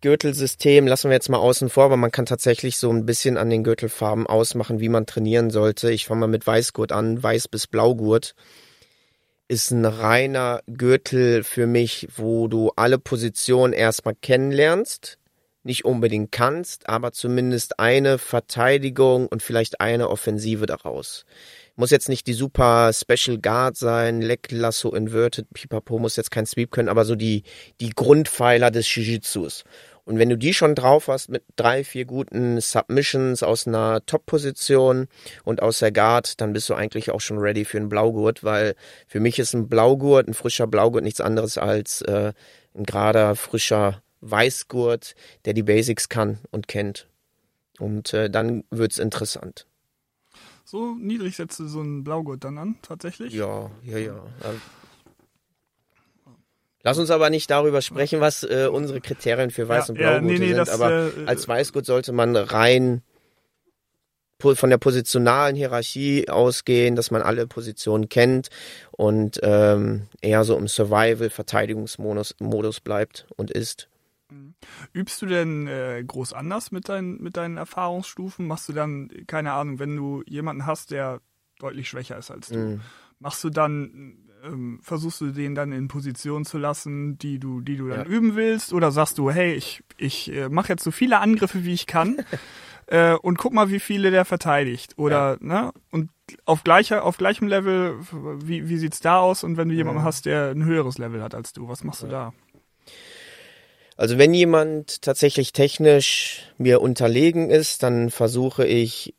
[0.00, 3.50] Gürtelsystem lassen wir jetzt mal außen vor, aber man kann tatsächlich so ein bisschen an
[3.50, 5.90] den Gürtelfarben ausmachen, wie man trainieren sollte.
[5.90, 8.34] Ich fange mal mit Weißgurt an, Weiß bis Blaugurt
[9.48, 15.18] ist ein reiner Gürtel für mich, wo du alle Positionen erstmal kennenlernst,
[15.62, 21.24] nicht unbedingt kannst, aber zumindest eine Verteidigung und vielleicht eine Offensive daraus.
[21.80, 26.44] Muss jetzt nicht die super Special Guard sein, Leg Lasso Inverted, Pipapo muss jetzt kein
[26.44, 27.44] Sweep können, aber so die,
[27.80, 29.62] die Grundpfeiler des Jiu-Jitsus.
[30.04, 35.06] Und wenn du die schon drauf hast mit drei, vier guten Submissions aus einer Top-Position
[35.44, 38.74] und aus der Guard, dann bist du eigentlich auch schon ready für einen Blaugurt, weil
[39.06, 42.32] für mich ist ein Blaugurt, ein frischer Blaugurt nichts anderes als äh,
[42.74, 45.14] ein gerader, frischer Weißgurt,
[45.44, 47.06] der die Basics kann und kennt.
[47.78, 49.68] Und äh, dann wird's interessant.
[50.70, 53.32] So niedrig setzt du so einen Blaugurt dann an, tatsächlich?
[53.32, 54.22] Ja, ja, ja.
[56.82, 60.10] Lass uns aber nicht darüber sprechen, was äh, unsere Kriterien für Weiß- Ja, und ja,
[60.10, 60.58] Blaugurte nee, nee, sind.
[60.58, 63.00] das, aber äh, als Weißgurt sollte man rein
[64.40, 68.50] von der positionalen Hierarchie ausgehen, dass man alle Positionen kennt
[68.90, 73.88] und ähm, eher so im Survival-Verteidigungsmodus Modus bleibt und ist.
[74.92, 78.46] Übst du denn äh, groß anders mit, deinen mit deinen Erfahrungsstufen?
[78.46, 81.20] Machst du dann, keine Ahnung, wenn du jemanden hast, der
[81.58, 82.80] deutlich schwächer ist als du, Mhm.
[83.18, 87.76] machst du dann, ähm, versuchst du den dann in Position zu lassen, die du, die
[87.76, 88.06] du dann Ja.
[88.06, 88.72] üben willst?
[88.72, 92.16] Oder sagst du, hey, ich, ich äh, mache jetzt so viele Angriffe, wie ich kann
[92.86, 94.94] äh, und guck mal, wie viele der verteidigt?
[94.98, 95.72] Oder, ne?
[95.90, 96.10] Und
[96.44, 97.98] auf gleicher, auf gleichem Level,
[98.44, 99.42] wie, wie sieht's da aus?
[99.42, 100.06] Und wenn du jemanden Mhm.
[100.06, 102.32] hast, der ein höheres Level hat als du, was machst du da?
[103.98, 109.16] Also wenn jemand tatsächlich technisch mir unterlegen ist, dann versuche ich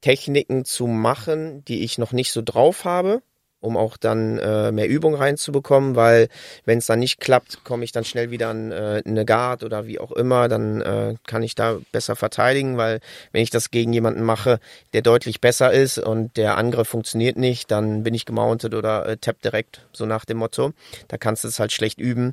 [0.00, 3.22] Techniken zu machen, die ich noch nicht so drauf habe,
[3.62, 6.28] um auch dann äh, mehr Übung reinzubekommen, weil
[6.64, 9.86] wenn es dann nicht klappt, komme ich dann schnell wieder an äh, eine Guard oder
[9.86, 13.92] wie auch immer, dann äh, kann ich da besser verteidigen, weil wenn ich das gegen
[13.92, 14.58] jemanden mache,
[14.92, 19.16] der deutlich besser ist und der Angriff funktioniert nicht, dann bin ich gemountet oder äh,
[19.16, 20.72] tap direkt, so nach dem Motto.
[21.08, 22.32] Da kannst du es halt schlecht üben.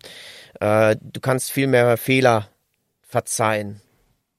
[0.59, 2.49] Äh, du kannst viel mehr Fehler
[3.01, 3.81] verzeihen,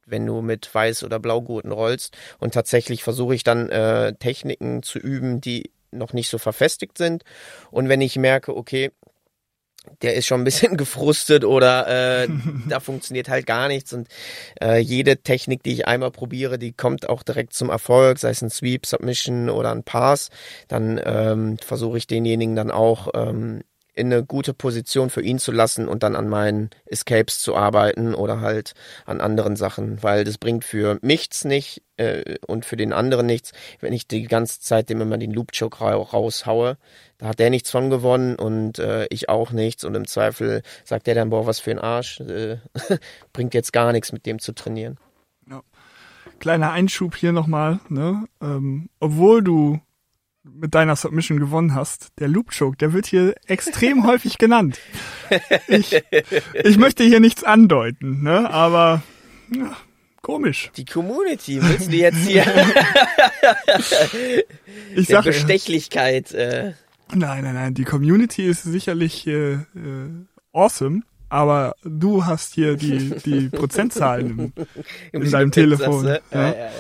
[0.06, 2.16] wenn du mit Weiß- oder Blaugurten rollst.
[2.38, 7.24] Und tatsächlich versuche ich dann äh, Techniken zu üben, die noch nicht so verfestigt sind.
[7.70, 8.90] Und wenn ich merke, okay,
[10.02, 12.28] der ist schon ein bisschen gefrustet oder äh,
[12.68, 14.08] da funktioniert halt gar nichts und
[14.60, 18.42] äh, jede Technik, die ich einmal probiere, die kommt auch direkt zum Erfolg, sei es
[18.42, 20.30] ein Sweep, Submission oder ein Pass,
[20.68, 23.62] dann ähm, versuche ich denjenigen dann auch ähm,
[24.00, 28.14] in eine gute Position für ihn zu lassen und dann an meinen Escapes zu arbeiten
[28.14, 28.72] oder halt
[29.04, 33.52] an anderen Sachen, weil das bringt für mich nicht äh, und für den anderen nichts,
[33.80, 36.78] wenn ich die ganze Zeit dem immer den Loop Choke raushaue.
[37.18, 41.06] Da hat der nichts von gewonnen und äh, ich auch nichts und im Zweifel sagt
[41.06, 42.56] der dann, boah, was für ein Arsch, äh,
[43.34, 44.98] bringt jetzt gar nichts mit dem zu trainieren.
[45.48, 45.62] Ja.
[46.38, 48.24] Kleiner Einschub hier nochmal, ne?
[48.40, 49.78] Ähm, obwohl du
[50.42, 54.78] mit deiner Submission gewonnen hast, der Loop Choke, der wird hier extrem häufig genannt.
[55.68, 56.02] Ich,
[56.54, 58.50] ich möchte hier nichts andeuten, ne?
[58.50, 59.02] Aber
[59.54, 59.76] ja,
[60.22, 60.70] komisch.
[60.76, 62.44] Die Community willst du jetzt hier
[64.94, 66.32] ich sag, Bestechlichkeit.
[66.32, 66.72] Äh.
[67.12, 67.74] Nein, nein, nein.
[67.74, 69.58] Die Community ist sicherlich äh, äh,
[70.52, 74.52] awesome, aber du hast hier die die Prozentzahlen
[75.12, 76.06] im, in deinem Telefon.
[76.06, 76.70] Ja, ja, ja, ja.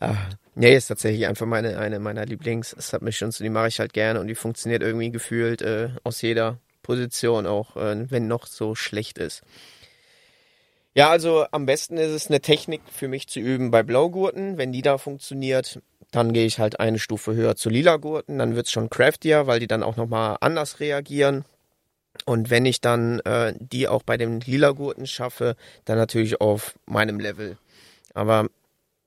[0.00, 0.16] Ah.
[0.56, 4.36] Nee, ist tatsächlich einfach meine, eine meiner Lieblings-Submissions die mache ich halt gerne und die
[4.36, 9.42] funktioniert irgendwie gefühlt äh, aus jeder Position, auch äh, wenn noch so schlecht ist.
[10.94, 14.58] Ja, also am besten ist es eine Technik für mich zu üben bei Blaugurten.
[14.58, 15.80] Wenn die da funktioniert,
[16.12, 18.38] dann gehe ich halt eine Stufe höher zu lila Gurten.
[18.38, 21.44] Dann wird's schon craftier, weil die dann auch nochmal anders reagieren.
[22.26, 26.76] Und wenn ich dann äh, die auch bei den lila Gurten schaffe, dann natürlich auf
[26.86, 27.58] meinem Level.
[28.14, 28.46] Aber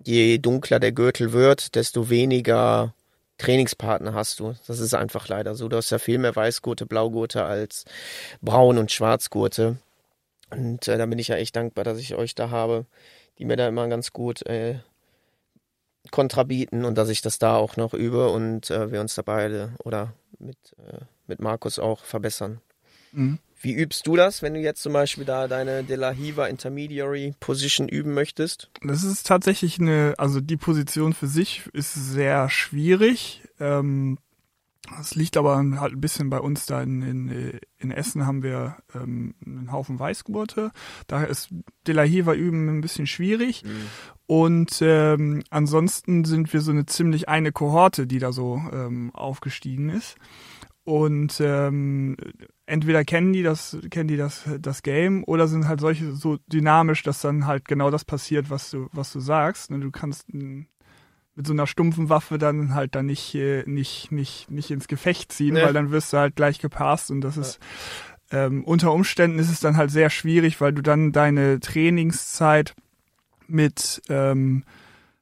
[0.08, 2.93] je dunkler der Gürtel wird, desto weniger
[3.38, 4.56] Trainingspartner hast du.
[4.65, 5.67] Das ist einfach leider so.
[5.67, 7.86] Du hast ja viel mehr Weißgurte, Blaugurte als
[8.41, 9.78] Braun- und Schwarzgurte.
[10.50, 12.86] Und äh, da bin ich ja echt dankbar, dass ich euch da habe,
[13.38, 14.80] die mir da immer ganz gut äh,
[16.10, 19.22] Kontra bieten und dass ich das da auch noch übe und äh, wir uns da
[19.22, 22.62] beide oder mit, äh, mit Markus auch verbessern.
[23.12, 23.39] Mhm.
[23.60, 27.34] Wie übst du das, wenn du jetzt zum Beispiel da deine De La Hiva Intermediary
[27.39, 28.70] Position üben möchtest?
[28.84, 33.41] Das ist tatsächlich eine, also die Position für sich ist sehr schwierig.
[33.60, 34.20] Ähm,
[34.96, 38.78] das liegt aber halt ein bisschen bei uns da in, in, in Essen haben wir
[38.96, 40.72] ähm, einen Haufen Weißgurte.
[41.08, 41.50] Daher ist
[41.88, 43.63] De La Hiva üben ein bisschen schwierig.
[43.63, 43.88] Mhm.
[44.28, 49.89] Und ähm, ansonsten sind wir so eine ziemlich eine Kohorte, die da so ähm, aufgestiegen
[49.89, 50.15] ist.
[50.88, 52.15] Und ähm,
[52.65, 57.04] entweder kennen die das, kennen die das, das Game oder sind halt solche so dynamisch,
[57.04, 59.69] dass dann halt genau das passiert, was du, was du sagst.
[59.69, 64.50] Ne, du kannst mit so einer stumpfen Waffe dann halt dann nicht, äh, nicht, nicht,
[64.50, 65.62] nicht ins Gefecht ziehen, nee.
[65.62, 67.41] weil dann wirst du halt gleich gepasst und das ja.
[67.41, 67.60] ist
[68.32, 72.76] ähm, unter Umständen ist es dann halt sehr schwierig, weil du dann deine Trainingszeit
[73.45, 74.63] mit ähm,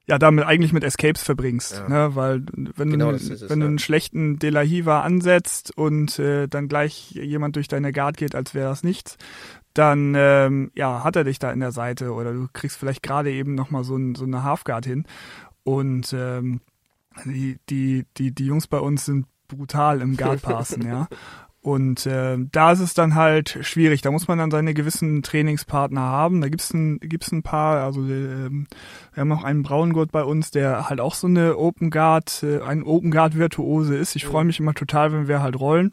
[0.06, 1.88] ja damit eigentlich mit Escapes verbringst, ja.
[1.88, 2.14] ne?
[2.14, 2.42] weil
[2.76, 6.68] wenn, genau du, es, wenn du einen schlechten De La Hiva ansetzt und äh, dann
[6.68, 9.16] gleich jemand durch deine Guard geht, als wäre das nichts,
[9.74, 13.32] dann ähm, ja hat er dich da in der Seite oder du kriegst vielleicht gerade
[13.32, 15.06] eben noch mal so, ein, so eine Halfguard hin
[15.64, 16.60] und ähm,
[17.24, 21.08] die, die, die, die Jungs bei uns sind brutal im Guard passen, ja.
[21.66, 24.00] Und äh, da ist es dann halt schwierig.
[24.00, 26.40] Da muss man dann seine gewissen Trainingspartner haben.
[26.40, 28.66] Da gibt's ein, gibt's ein paar, also äh, wir
[29.16, 32.84] haben auch einen Braungurt bei uns, der halt auch so eine Open Guard, äh, ein
[32.84, 34.14] Open Guard Virtuose ist.
[34.14, 35.90] Ich freue mich immer total, wenn wir halt rollen,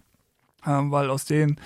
[0.63, 1.59] äh, weil aus den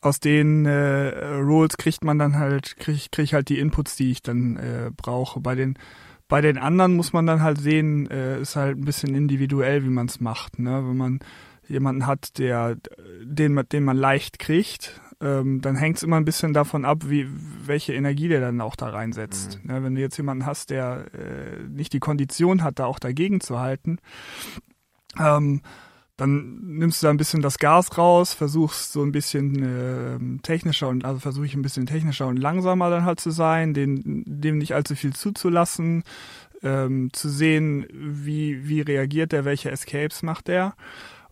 [0.00, 1.08] aus den äh,
[1.40, 4.92] Rolls kriegt man dann halt, krieg, krieg ich halt die Inputs, die ich dann äh,
[4.96, 5.40] brauche.
[5.40, 5.76] Bei den
[6.28, 9.88] bei den anderen muss man dann halt sehen, äh, ist halt ein bisschen individuell, wie
[9.88, 10.60] man es macht.
[10.60, 10.84] Ne?
[10.86, 11.18] Wenn man
[11.68, 12.76] jemanden hat, der
[13.22, 17.26] den, den man leicht kriegt, ähm, dann hängt es immer ein bisschen davon ab, wie
[17.64, 19.60] welche Energie der dann auch da reinsetzt.
[19.62, 19.70] Mhm.
[19.70, 23.40] Ja, wenn du jetzt jemanden hast, der äh, nicht die Kondition hat, da auch dagegen
[23.40, 23.98] zu halten,
[25.18, 25.62] ähm,
[26.16, 30.88] dann nimmst du da ein bisschen das Gas raus, versuchst so ein bisschen äh, technischer
[30.88, 34.58] und also versuche ich ein bisschen technischer und langsamer dann halt zu sein, den, dem
[34.58, 36.02] nicht allzu viel zuzulassen,
[36.62, 40.74] ähm, zu sehen, wie, wie reagiert der, welche Escapes macht der.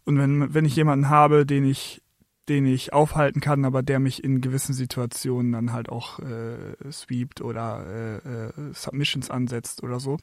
[0.07, 2.03] Und wenn, wenn ich jemanden habe, den ich,
[2.49, 7.40] den ich aufhalten kann, aber der mich in gewissen Situationen dann halt auch äh, sweept
[7.40, 8.16] oder äh,
[8.47, 10.16] äh, Submissions ansetzt oder so,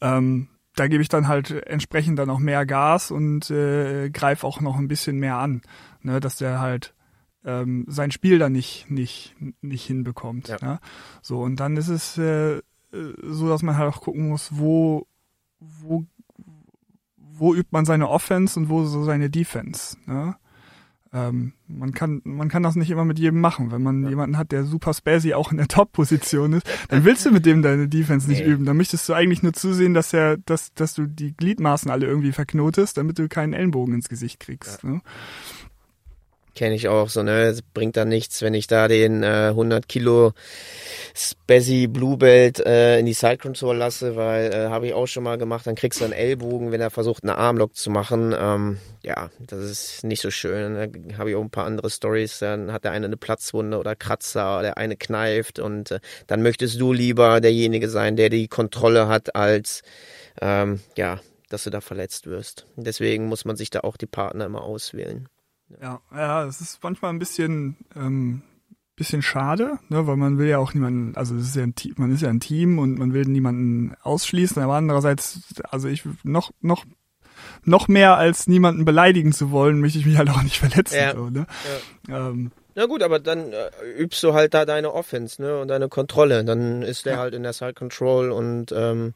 [0.00, 4.60] ähm, da gebe ich dann halt entsprechend dann auch mehr Gas und äh, greife auch
[4.60, 5.60] noch ein bisschen mehr an,
[6.00, 6.94] ne, dass der halt
[7.44, 10.48] ähm, sein Spiel dann nicht nicht nicht hinbekommt.
[10.48, 10.56] Ja.
[10.62, 10.80] Ne?
[11.20, 15.06] So und dann ist es äh, so, dass man halt auch gucken muss, wo
[15.60, 16.04] wo
[17.42, 19.96] wo übt man seine Offense und wo so seine Defense.
[20.06, 20.36] Ne?
[21.12, 23.72] Ähm, man kann man kann das nicht immer mit jedem machen.
[23.72, 24.10] Wenn man ja.
[24.10, 27.60] jemanden hat, der super spazzy auch in der Top-Position ist, dann willst du mit dem
[27.60, 28.50] deine Defense nicht nee.
[28.50, 28.64] üben.
[28.64, 32.30] Dann möchtest du eigentlich nur zusehen, dass er, dass, dass du die Gliedmaßen alle irgendwie
[32.32, 34.84] verknotest, damit du keinen Ellenbogen ins Gesicht kriegst.
[34.84, 34.90] Ja.
[34.90, 35.00] Ne?
[36.54, 37.42] Kenne ich auch so, ne?
[37.44, 40.32] Es bringt dann nichts, wenn ich da den äh, 100 Kilo
[41.14, 45.24] Spazzy Blue Belt äh, in die Side Control lasse, weil äh, habe ich auch schon
[45.24, 48.34] mal gemacht, dann kriegst du einen Ellbogen, wenn er versucht, eine Armlock zu machen.
[48.38, 50.74] Ähm, ja, das ist nicht so schön.
[50.74, 52.38] Da habe ich auch ein paar andere Stories.
[52.38, 56.80] Dann hat der eine eine Platzwunde oder Kratzer, der eine kneift und äh, dann möchtest
[56.80, 59.82] du lieber derjenige sein, der die Kontrolle hat, als
[60.40, 62.66] ähm, ja, dass du da verletzt wirst.
[62.76, 65.28] Deswegen muss man sich da auch die Partner immer auswählen.
[65.80, 68.42] Ja, ja, es ist manchmal ein bisschen, ähm,
[68.96, 71.94] bisschen schade, ne, weil man will ja auch niemanden, also es ist ja ein Team,
[71.96, 76.52] man ist ja ein Team und man will niemanden ausschließen, aber andererseits, also ich noch,
[76.60, 76.84] noch,
[77.64, 80.96] noch mehr als niemanden beleidigen zu wollen, möchte ich mich halt auch nicht verletzen.
[80.96, 81.14] Ja.
[81.14, 81.46] So, ne?
[82.08, 82.28] Ja.
[82.28, 85.88] Ähm, na gut, aber dann äh, übst du halt da deine Offense, ne, und deine
[85.88, 86.44] Kontrolle.
[86.44, 87.18] Dann ist der ja.
[87.18, 89.14] halt in der Side Control und ähm,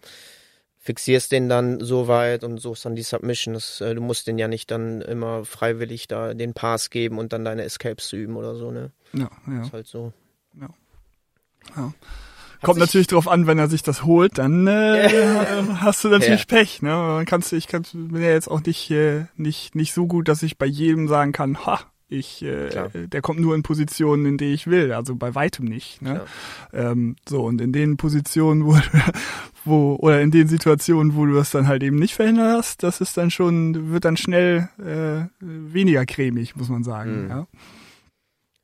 [0.87, 3.55] fixierst den dann so weit und suchst dann die Submission.
[3.55, 7.33] Das, äh, du musst den ja nicht dann immer freiwillig da den Pass geben und
[7.33, 8.93] dann deine Escapes üben oder so, ne?
[9.13, 9.63] Ja, ja.
[9.63, 10.13] Ist halt so.
[10.59, 10.69] Ja.
[11.77, 11.93] ja.
[12.63, 15.09] Kommt natürlich drauf an, wenn er sich das holt, dann äh,
[15.77, 16.57] hast du natürlich ja.
[16.57, 16.83] Pech.
[16.83, 17.25] Ne?
[17.27, 20.57] Kannst, ich kann, bin ja jetzt auch nicht, äh, nicht, nicht so gut, dass ich
[20.57, 22.69] bei jedem sagen kann, ha, ich, äh,
[23.09, 26.03] der kommt nur in Positionen, in die ich will, also bei weitem nicht.
[26.03, 26.23] Ne?
[26.73, 28.79] Ähm, so, und in den Positionen, wo,
[29.65, 33.01] wo, oder in den Situationen, wo du das dann halt eben nicht verhindert hast, das
[33.01, 37.25] ist dann schon, wird dann schnell äh, weniger cremig, muss man sagen.
[37.25, 37.29] Mhm.
[37.29, 37.47] Ja?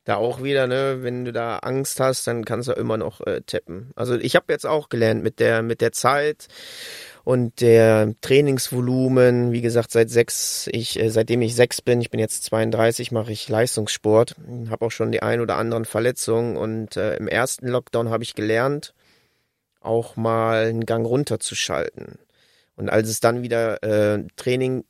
[0.04, 3.40] Da auch wieder, ne, wenn du da Angst hast, dann kannst du immer noch äh,
[3.42, 3.90] tippen.
[3.94, 6.48] Also ich habe jetzt auch gelernt mit der, mit der Zeit
[7.24, 12.18] und der Trainingsvolumen, wie gesagt, seit sechs, ich, äh, seitdem ich sechs bin, ich bin
[12.18, 14.34] jetzt 32, mache ich Leistungssport,
[14.70, 16.56] habe auch schon die ein oder anderen Verletzungen.
[16.56, 18.92] Und äh, im ersten Lockdown habe ich gelernt,
[19.80, 22.18] auch mal einen Gang runterzuschalten.
[22.74, 24.84] Und als es dann wieder äh, Training,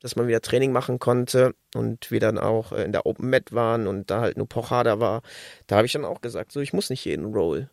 [0.00, 3.52] dass man wieder Training machen konnte und wir dann auch äh, in der Open Mat
[3.52, 5.22] waren und da halt nur Pochada war,
[5.66, 7.68] da habe ich dann auch gesagt, so ich muss nicht jeden Roll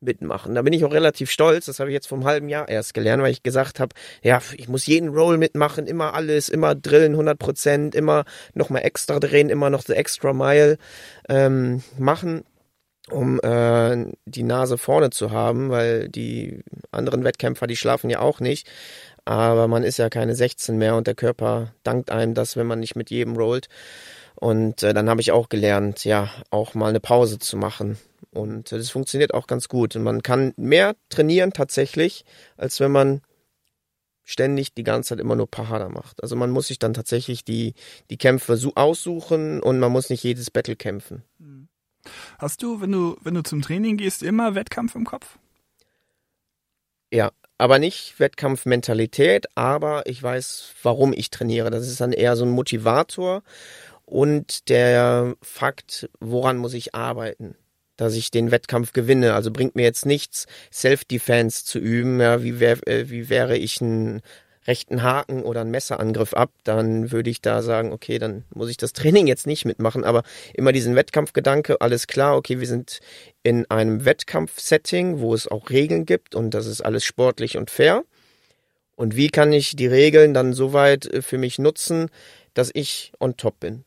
[0.00, 0.54] mitmachen.
[0.54, 1.66] Da bin ich auch relativ stolz.
[1.66, 4.68] Das habe ich jetzt vom halben Jahr erst gelernt, weil ich gesagt habe, ja, ich
[4.68, 9.50] muss jeden Roll mitmachen, immer alles, immer drillen 100 Prozent, immer noch mal extra drehen,
[9.50, 10.78] immer noch the extra mile
[11.28, 12.44] ähm, machen,
[13.10, 18.40] um äh, die Nase vorne zu haben, weil die anderen Wettkämpfer, die schlafen ja auch
[18.40, 18.68] nicht.
[19.24, 22.80] Aber man ist ja keine 16 mehr und der Körper dankt einem das, wenn man
[22.80, 23.68] nicht mit jedem rollt.
[24.40, 27.98] Und äh, dann habe ich auch gelernt, ja, auch mal eine Pause zu machen
[28.30, 29.96] und das funktioniert auch ganz gut.
[29.96, 32.24] Und man kann mehr trainieren tatsächlich,
[32.56, 33.20] als wenn man
[34.24, 36.22] ständig die ganze Zeit immer nur Pahada macht.
[36.22, 37.74] Also man muss sich dann tatsächlich die,
[38.10, 41.24] die Kämpfe so aussuchen und man muss nicht jedes Battle kämpfen.
[41.38, 41.68] Hm.
[42.38, 45.38] Hast du, wenn du, wenn du zum Training gehst, immer Wettkampf im Kopf?
[47.12, 51.70] Ja, aber nicht Wettkampfmentalität, aber ich weiß, warum ich trainiere.
[51.70, 53.42] Das ist dann eher so ein Motivator
[54.10, 57.56] und der Fakt, woran muss ich arbeiten
[57.96, 59.34] dass ich den Wettkampf gewinne.
[59.34, 62.18] Also bringt mir jetzt nichts, Self-Defense zu üben.
[62.18, 64.22] Ja, wie, wär, äh, wie wäre ich einen
[64.66, 68.78] rechten Haken oder einen Messerangriff ab, dann würde ich da sagen, okay, dann muss ich
[68.78, 70.22] das Training jetzt nicht mitmachen, aber
[70.54, 73.00] immer diesen Wettkampfgedanke, alles klar, okay, wir sind
[73.42, 78.04] in einem Wettkampfsetting, wo es auch Regeln gibt und das ist alles sportlich und fair.
[78.96, 82.08] Und wie kann ich die Regeln dann so weit äh, für mich nutzen,
[82.54, 83.84] dass ich on top bin?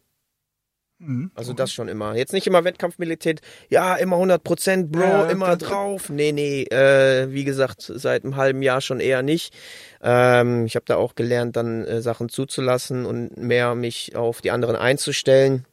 [0.99, 1.31] Mhm.
[1.35, 2.15] Also das schon immer.
[2.15, 6.09] Jetzt nicht immer Wettkampfmilität, ja, immer 100 Prozent, Bro, ja, immer drauf.
[6.09, 9.53] Nee, nee, äh, wie gesagt, seit einem halben Jahr schon eher nicht.
[10.01, 14.51] Ähm, ich habe da auch gelernt, dann äh, Sachen zuzulassen und mehr mich auf die
[14.51, 15.65] anderen einzustellen.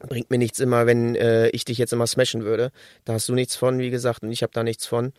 [0.00, 2.70] Bringt mir nichts immer, wenn äh, ich dich jetzt immer smashen würde.
[3.04, 5.12] Da hast du nichts von, wie gesagt, und ich habe da nichts von.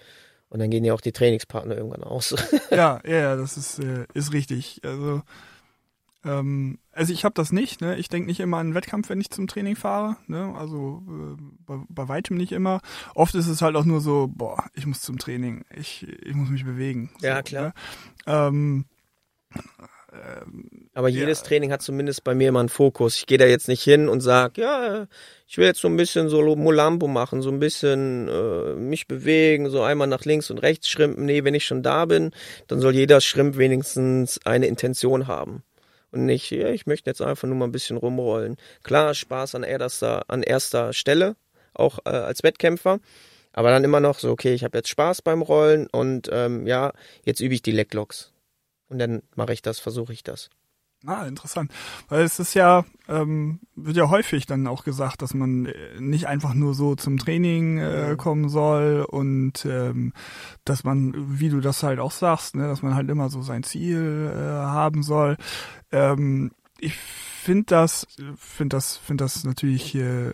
[0.49, 2.35] Und dann gehen ja auch die Trainingspartner irgendwann aus.
[2.71, 4.81] ja, ja, das ist, äh, ist richtig.
[4.83, 5.21] Also
[6.25, 7.97] ähm, also ich habe das nicht, ne?
[7.97, 10.53] Ich denke nicht immer an einen Wettkampf, wenn ich zum Training fahre, ne?
[10.57, 12.81] Also äh, bei, bei weitem nicht immer.
[13.15, 16.49] Oft ist es halt auch nur so, boah, ich muss zum Training, ich, ich muss
[16.49, 17.09] mich bewegen.
[17.19, 17.67] So, ja, klar.
[17.67, 17.73] Ne?
[18.27, 18.85] Ähm,
[20.93, 21.45] aber jedes ja.
[21.45, 23.15] Training hat zumindest bei mir immer einen Fokus.
[23.15, 25.07] Ich gehe da jetzt nicht hin und sage, ja,
[25.47, 29.69] ich will jetzt so ein bisschen so Molambo machen, so ein bisschen äh, mich bewegen,
[29.69, 31.23] so einmal nach links und rechts schrimpen.
[31.23, 32.31] Nee, wenn ich schon da bin,
[32.67, 35.63] dann soll jeder Schrimp wenigstens eine Intention haben
[36.11, 38.57] und nicht, ja, ich möchte jetzt einfach nur mal ein bisschen rumrollen.
[38.83, 41.35] Klar, Spaß an erster, an erster Stelle,
[41.73, 42.99] auch äh, als Wettkämpfer.
[43.53, 46.93] Aber dann immer noch so, okay, ich habe jetzt Spaß beim Rollen und ähm, ja,
[47.25, 48.31] jetzt übe ich die Leglocks.
[48.89, 50.49] Und dann mache ich das, versuche ich das.
[51.05, 51.71] Ah, interessant.
[52.09, 56.27] Weil es ist ja, ähm, wird ja häufig dann auch gesagt, dass man äh, nicht
[56.27, 60.11] einfach nur so zum Training äh, kommen soll und ähm,
[60.65, 63.63] dass man, wie du das halt auch sagst, ne, dass man halt immer so sein
[63.63, 65.37] Ziel äh, haben soll.
[65.93, 68.05] Ähm, ich finde das,
[68.37, 70.33] finde das, finde das natürlich äh,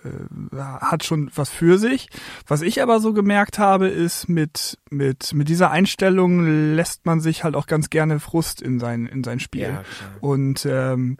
[0.56, 2.10] hat schon was für sich.
[2.48, 7.44] Was ich aber so gemerkt habe, ist mit mit mit dieser Einstellung lässt man sich
[7.44, 9.62] halt auch ganz gerne Frust in sein in sein Spiel.
[9.62, 9.84] Ja,
[10.20, 11.18] und ähm,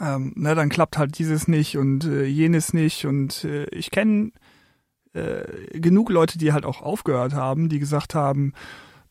[0.00, 4.32] ähm, ne, dann klappt halt dieses nicht und äh, jenes nicht und äh, ich kenne
[5.12, 8.52] äh, genug Leute, die halt auch aufgehört haben, die gesagt haben,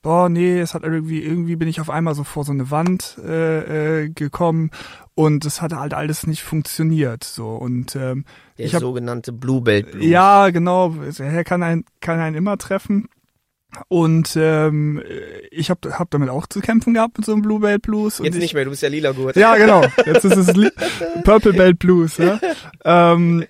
[0.03, 3.17] boah, nee, es hat irgendwie, irgendwie bin ich auf einmal so vor so eine Wand
[3.25, 4.69] äh, äh, gekommen
[5.15, 7.23] und es hat halt alles nicht funktioniert.
[7.23, 8.25] So und ähm,
[8.59, 10.05] der ich hab, sogenannte Blue Belt Blues.
[10.05, 10.93] Ja, genau.
[11.17, 13.09] Er kann einen, kann einen immer treffen.
[13.87, 15.01] Und ähm,
[15.49, 18.19] ich habe hab damit auch zu kämpfen gehabt mit so einem Blue Belt Blues.
[18.19, 19.35] Jetzt ich, nicht mehr, du bist ja lila gut.
[19.35, 19.81] Ja, genau.
[20.05, 20.71] Jetzt ist es
[21.23, 22.17] Purple Belt Blues.
[22.17, 22.39] Ja?
[22.85, 23.45] ähm,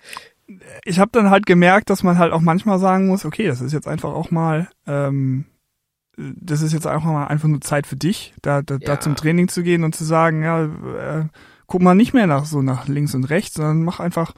[0.86, 3.74] ich habe dann halt gemerkt, dass man halt auch manchmal sagen muss, okay, das ist
[3.74, 5.46] jetzt einfach auch mal ähm,
[6.18, 8.80] das ist jetzt auch mal einfach nur Zeit für dich, da, da, ja.
[8.80, 11.26] da zum Training zu gehen und zu sagen, ja, äh,
[11.68, 14.34] guck mal nicht mehr nach so nach links und rechts, sondern mach einfach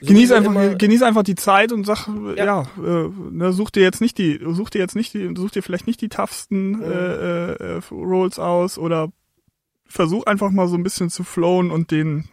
[0.00, 3.70] so genieß einfach immer, genieß einfach die Zeit und sag ja, ja äh, ne, such
[3.70, 6.80] dir jetzt nicht die such dir jetzt nicht die such dir vielleicht nicht die toughsten
[6.80, 6.88] ja.
[6.88, 9.10] äh, äh, Rolls aus oder
[9.86, 12.24] versuch einfach mal so ein bisschen zu flowen und den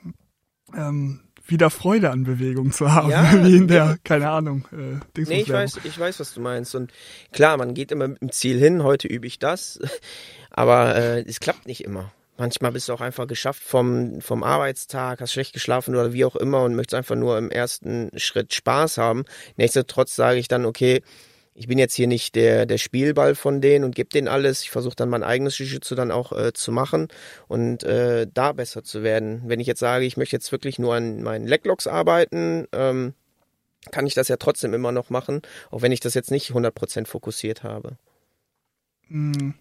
[0.76, 5.42] ähm, wieder Freude an Bewegung zu haben, ja, wie in der, keine Ahnung, äh, Nee,
[5.42, 6.76] ich weiß, ich weiß, was du meinst.
[6.76, 6.92] Und
[7.32, 9.80] klar, man geht immer mit dem Ziel hin, heute übe ich das,
[10.52, 12.12] aber äh, es klappt nicht immer.
[12.38, 16.36] Manchmal bist du auch einfach geschafft vom, vom Arbeitstag, hast schlecht geschlafen oder wie auch
[16.36, 19.26] immer und möchtest einfach nur im ersten Schritt Spaß haben.
[19.58, 21.04] Nichtsdestotrotz sage ich dann, okay,
[21.54, 24.64] ich bin jetzt hier nicht der, der Spielball von denen und gebe denen alles.
[24.64, 27.10] Ich versuche dann mein eigenes Jiu-Jitsu dann auch äh, zu machen
[27.48, 29.44] und äh, da besser zu werden.
[29.46, 33.14] Wenn ich jetzt sage, ich möchte jetzt wirklich nur an meinen Leglocks arbeiten, ähm,
[33.92, 37.06] kann ich das ja trotzdem immer noch machen, auch wenn ich das jetzt nicht 100%
[37.06, 37.98] fokussiert habe.
[39.10, 39.56] Mhm.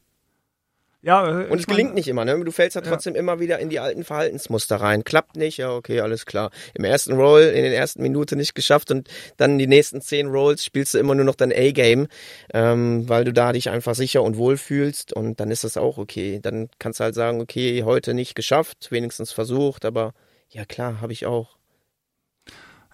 [1.03, 2.45] Ja, äh, und es gelingt nicht immer, ne?
[2.45, 3.21] Du fällst ja trotzdem ja.
[3.21, 5.03] immer wieder in die alten Verhaltensmuster rein.
[5.03, 6.51] Klappt nicht, ja, okay, alles klar.
[6.75, 9.09] Im ersten Roll, in den ersten Minuten nicht geschafft und
[9.39, 12.07] dann die nächsten zehn Rolls spielst du immer nur noch dein A-Game,
[12.53, 15.97] ähm, weil du da dich einfach sicher und wohl fühlst und dann ist das auch
[15.97, 16.39] okay.
[16.43, 20.13] Dann kannst du halt sagen, okay, heute nicht geschafft, wenigstens versucht, aber
[20.51, 21.57] ja klar, habe ich auch.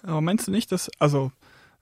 [0.03, 1.33] Aber meinst du nicht, dass, also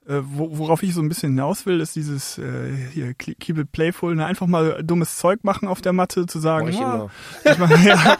[0.07, 4.15] äh, worauf ich so ein bisschen hinaus will, ist dieses äh, hier keep it playful,
[4.15, 4.25] ne?
[4.25, 7.09] einfach mal dummes Zeug machen auf der Matte, zu sagen, ich, ah,
[7.43, 8.17] ich, mein, ja,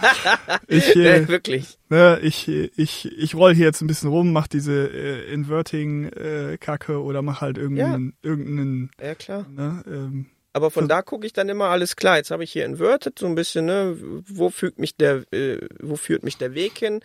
[0.67, 4.47] ich äh, ja, wirklich, ne, ich ich ich roll hier jetzt ein bisschen rum, mach
[4.47, 8.29] diese äh, inverting äh, Kacke oder mach halt irgendeinen ja.
[8.29, 9.45] irgendeinen ja klar.
[9.47, 12.15] Ne, ähm, aber von da gucke ich dann immer alles klar.
[12.15, 13.97] Jetzt habe ich hier inverted so ein bisschen, ne?
[14.25, 17.01] Wo fügt mich der, äh, wo führt mich der Weg hin?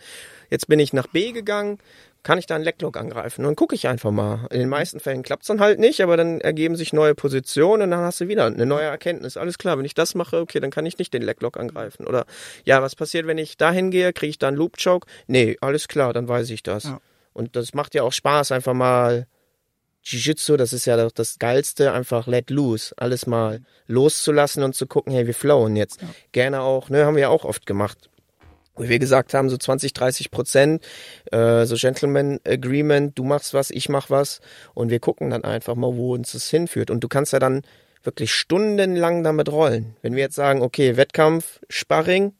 [0.49, 1.77] Jetzt bin ich nach B gegangen
[2.23, 3.41] kann ich da einen Lecklock angreifen?
[3.41, 4.47] Und dann gucke ich einfach mal.
[4.51, 7.83] In den meisten Fällen klappt es dann halt nicht, aber dann ergeben sich neue Positionen
[7.83, 9.37] und dann hast du wieder eine neue Erkenntnis.
[9.37, 12.05] Alles klar, wenn ich das mache, okay, dann kann ich nicht den Lecklock angreifen.
[12.05, 12.25] Oder
[12.63, 14.13] ja, was passiert, wenn ich dahin gehe?
[14.13, 15.07] Kriege ich da einen Loop Choke?
[15.27, 16.83] Nee, alles klar, dann weiß ich das.
[16.83, 17.01] Ja.
[17.33, 19.25] Und das macht ja auch Spaß, einfach mal
[20.03, 25.13] Jiu-Jitsu, das ist ja das Geilste, einfach let loose, alles mal loszulassen und zu gucken,
[25.13, 26.01] hey, wir flowen jetzt.
[26.01, 26.07] Ja.
[26.31, 28.10] Gerne auch, ne, haben wir ja auch oft gemacht
[28.75, 30.83] wo wir gesagt haben, so 20, 30 Prozent,
[31.31, 34.39] äh, so Gentleman Agreement, du machst was, ich mach was
[34.73, 36.89] und wir gucken dann einfach mal, wo uns das hinführt.
[36.89, 37.61] Und du kannst ja dann
[38.03, 39.95] wirklich stundenlang damit rollen.
[40.01, 42.33] Wenn wir jetzt sagen, okay, Wettkampf, Sparring,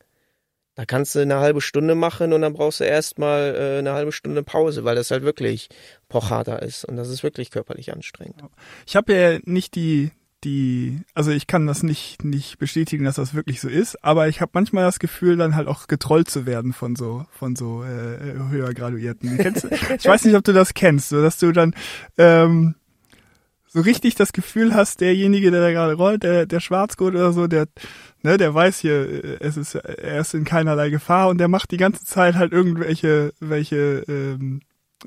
[0.75, 4.11] da kannst du eine halbe Stunde machen und dann brauchst du erstmal äh, eine halbe
[4.11, 5.69] Stunde Pause, weil das halt wirklich
[6.07, 8.41] pochharter ist und das ist wirklich körperlich anstrengend.
[8.87, 10.11] Ich habe ja nicht die
[10.43, 14.41] die, also ich kann das nicht nicht bestätigen, dass das wirklich so ist, aber ich
[14.41, 18.37] habe manchmal das Gefühl, dann halt auch getrollt zu werden von so von so äh,
[18.49, 19.37] höher Graduierten.
[19.39, 21.75] Kennst, ich weiß nicht, ob du das kennst, so dass du dann
[22.17, 22.75] ähm,
[23.67, 27.47] so richtig das Gefühl hast, derjenige, der da gerade rollt, der der Schwarzgurt oder so,
[27.47, 27.67] der
[28.23, 31.71] ne, der weiß hier, äh, es ist er ist in keinerlei Gefahr und der macht
[31.71, 34.61] die ganze Zeit halt irgendwelche welche ähm,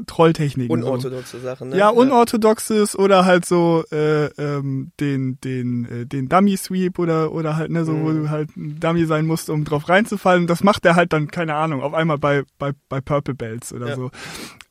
[0.07, 0.71] Trolltechniken.
[0.71, 1.43] Unorthodoxe so.
[1.43, 1.79] Sachen, ne?
[1.79, 7.57] Ja, unorthodoxes oder halt so äh, ähm, den den äh, den Dummy Sweep oder oder
[7.57, 8.05] halt ne so mhm.
[8.05, 10.47] wo du halt ein Dummy sein musst, um drauf reinzufallen.
[10.47, 13.89] Das macht er halt dann keine Ahnung auf einmal bei bei bei Purple Belts oder
[13.89, 13.97] ja.
[13.97, 14.11] so.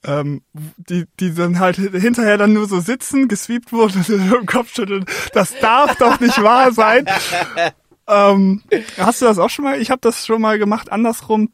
[0.05, 0.41] Ähm,
[0.77, 5.05] die die dann halt hinterher dann nur so sitzen, gesweept wurden und im Kopf schütteln.
[5.33, 7.05] Das darf doch nicht wahr sein.
[8.07, 8.61] ähm,
[8.97, 9.81] hast du das auch schon mal?
[9.81, 11.49] Ich habe das schon mal gemacht andersrum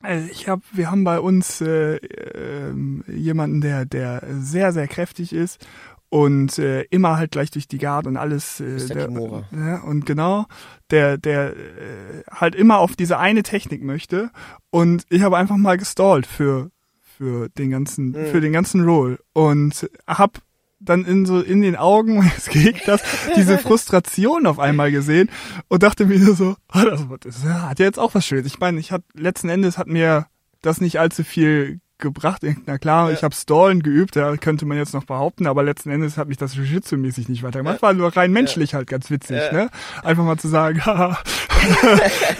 [0.00, 2.72] also ich habe, wir haben bei uns äh, äh,
[3.08, 5.66] jemanden, der der sehr sehr kräftig ist
[6.08, 8.60] und äh, immer halt gleich durch die Guard und alles.
[8.60, 10.46] Äh, der, der ja, und genau,
[10.90, 14.30] der der äh, halt immer auf diese eine Technik möchte
[14.70, 16.70] und ich habe einfach mal gestallt für
[17.00, 18.26] für den ganzen mhm.
[18.26, 20.40] für den ganzen Roll und hab
[20.88, 23.02] dann in so in den Augen meines Gegners
[23.36, 25.30] diese Frustration auf einmal gesehen
[25.68, 28.46] und dachte mir so, oh, das, das hat ja jetzt auch was Schönes.
[28.46, 30.26] Ich meine, ich hat letzten Endes hat mir
[30.62, 32.42] das nicht allzu viel gebracht.
[32.66, 33.16] Na klar, ja.
[33.16, 36.36] ich habe Stallen geübt, ja, könnte man jetzt noch behaupten, aber letzten Endes hat mich
[36.36, 37.76] das Jiu-Jitsu-mäßig nicht weitergemacht.
[37.76, 37.82] Ja.
[37.82, 38.78] War nur rein menschlich ja.
[38.78, 39.68] halt ganz witzig, ne?
[40.02, 41.18] Einfach mal zu sagen, haha,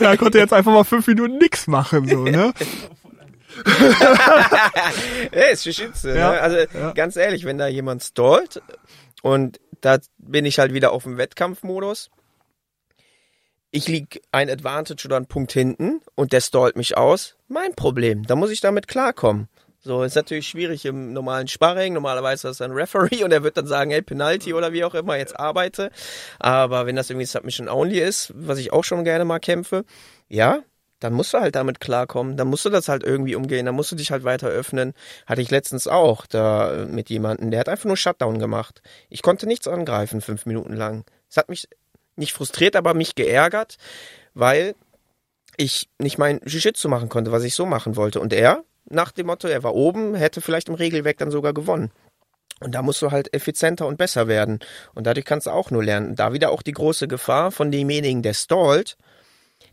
[0.01, 2.53] ja, konnte jetzt einfach mal fünf Minuten nix machen, so, ne?
[5.33, 6.27] Ja, ist Jiu-Jitsu, ne?
[6.27, 8.63] Also ganz ehrlich, wenn da jemand stallt
[9.23, 12.11] und da bin ich halt wieder auf dem Wettkampfmodus,
[13.71, 18.27] ich lieg ein Advantage oder ein Punkt hinten und der stallt mich aus, mein Problem.
[18.27, 19.49] Da muss ich damit klarkommen.
[19.81, 21.95] So, ist natürlich schwierig im normalen Sparring.
[21.95, 24.95] Normalerweise ist das ein Referee und er wird dann sagen, hey, Penalty oder wie auch
[24.95, 25.91] immer, jetzt arbeite.
[26.39, 29.85] Aber wenn das irgendwie Submission Only ist, was ich auch schon gerne mal kämpfe,
[30.29, 30.63] ja,
[31.01, 32.37] dann musst du halt damit klarkommen.
[32.37, 33.67] Dann musst du das halt irgendwie umgehen.
[33.67, 34.95] Dann musst du dich halt weiter öffnen.
[35.27, 38.83] Hatte ich letztens auch da mit jemandem, der hat einfach nur Shutdown gemacht.
[39.09, 41.05] Ich konnte nichts angreifen, fünf Minuten lang.
[41.31, 41.69] Es hat mich
[42.17, 43.77] nicht frustriert, aber mich geärgert,
[44.35, 44.75] weil
[45.57, 48.21] ich nicht mein Jiu-Jitsu machen konnte, was ich so machen wollte.
[48.21, 51.93] Und er, nach dem Motto, er war oben, hätte vielleicht im Regelwerk dann sogar gewonnen.
[52.61, 54.59] Und da musst du halt effizienter und besser werden.
[54.95, 56.17] Und dadurch kannst du auch nur lernen.
[56.17, 58.97] Da wieder auch die große Gefahr von demjenigen, der stallt,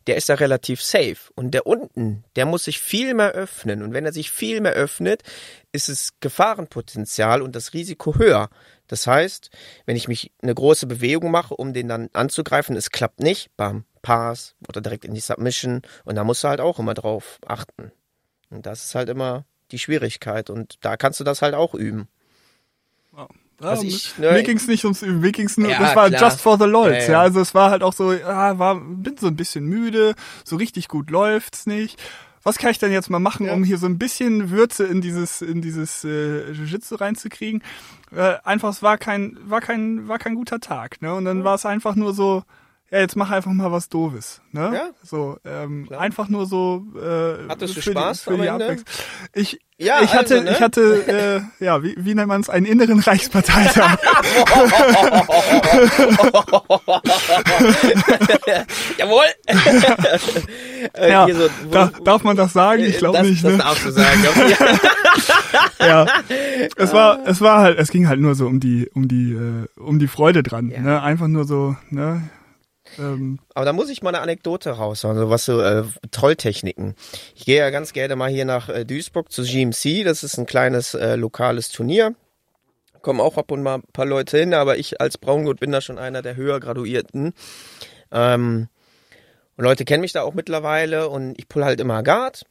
[0.08, 1.18] der ist da relativ safe.
[1.36, 3.82] Und der unten, der muss sich viel mehr öffnen.
[3.82, 5.24] Und wenn er sich viel mehr öffnet,
[5.72, 8.50] ist es Gefahrenpotenzial und das Risiko höher.
[8.88, 9.50] Das heißt,
[9.86, 13.86] wenn ich mich eine große Bewegung mache, um den dann anzugreifen, es klappt nicht, bam,
[14.02, 17.92] Pass oder direkt in die Submission und da musst du halt auch immer drauf achten.
[18.52, 22.08] Und das ist halt immer die Schwierigkeit und da kannst du das halt auch üben.
[23.62, 23.74] Ja.
[23.74, 26.22] Ja, ich, ne, mir ging's nicht ums Üben, mir ging's nur, ja, das war klar.
[26.22, 29.16] just for the lols, ja, ja, also es war halt auch so, ja, war, bin
[29.18, 32.00] so ein bisschen müde, so richtig gut läuft's nicht
[32.46, 33.54] was kann ich denn jetzt mal machen, ja.
[33.54, 37.64] um hier so ein bisschen Würze in dieses in dieses äh, Jiu-Jitsu reinzukriegen?
[38.16, 41.16] Äh, einfach es war kein war kein war kein guter Tag, ne?
[41.16, 42.44] Und dann war es einfach nur so
[42.96, 44.72] ja, jetzt mach einfach mal was Doofes, ne?
[44.74, 44.90] Ja.
[45.04, 46.82] So, ähm, einfach nur so.
[46.96, 48.86] Äh, Hattest du Spaß die, für die Abwechslung.
[49.34, 50.52] Ich, ja, ich hatte, also, ne?
[50.52, 54.00] ich hatte, äh, ja, wie, wie nennt man es, einen inneren Reichsparteitag.
[58.98, 59.26] Jawohl.
[60.94, 62.82] Äh, ja, so, wo, da, darf man das sagen?
[62.84, 63.44] Ich glaube nicht.
[63.44, 63.58] Das ne?
[63.58, 64.24] darfst du sagen.
[65.82, 66.06] ja,
[66.78, 69.68] es war, es war halt, es ging halt nur so um die, um die, äh,
[69.76, 70.70] um die Freude dran.
[70.70, 70.80] Ja.
[70.80, 71.02] Ne?
[71.02, 72.24] Einfach nur so, ne?
[73.00, 76.96] Ähm, Aber da muss ich mal eine Anekdote raushauen, so was so äh, Trolltechniken.
[77.36, 80.46] Ich gehe ja ganz gerne mal hier nach äh, Duisburg zu GMC, das ist ein
[80.46, 82.16] kleines äh, lokales Turnier.
[83.02, 85.82] Kommen auch ab und mal ein paar Leute hin, aber ich als Braungurt bin da
[85.82, 87.34] schon einer der höher graduierten.
[88.12, 88.68] Ähm,
[89.58, 92.46] und Leute kennen mich da auch mittlerweile und ich pull halt immer Guard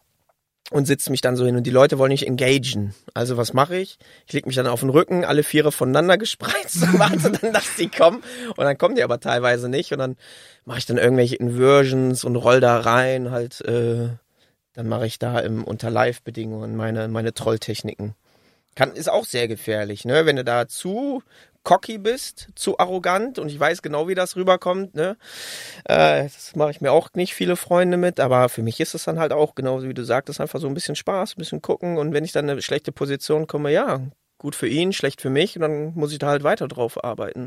[0.70, 2.94] und sitze mich dann so hin und die Leute wollen nicht engagen.
[3.12, 3.98] Also was mache ich?
[4.26, 7.76] Ich leg mich dann auf den Rücken, alle Viere voneinander gespreizt und warte dann, dass
[7.76, 8.22] die kommen.
[8.56, 10.16] Und dann kommen die aber teilweise nicht und dann
[10.64, 14.08] mache ich dann irgendwelche Inversions und roll da rein, halt, äh,
[14.72, 18.14] dann mache ich da im unter Live-Bedingungen meine, meine Trolltechniken.
[18.74, 20.26] Kann, ist auch sehr gefährlich, ne?
[20.26, 21.22] Wenn du da zu
[21.64, 24.94] cocky bist, zu arrogant und ich weiß genau, wie das rüberkommt.
[24.94, 25.16] Ne?
[25.84, 29.04] Äh, das mache ich mir auch nicht viele Freunde mit, aber für mich ist es
[29.04, 31.98] dann halt auch, genauso wie du sagtest, einfach so ein bisschen Spaß, ein bisschen gucken
[31.98, 34.00] und wenn ich dann in eine schlechte Position komme, ja,
[34.44, 37.40] gut für ihn, schlecht für mich und dann muss ich da halt weiter drauf arbeiten,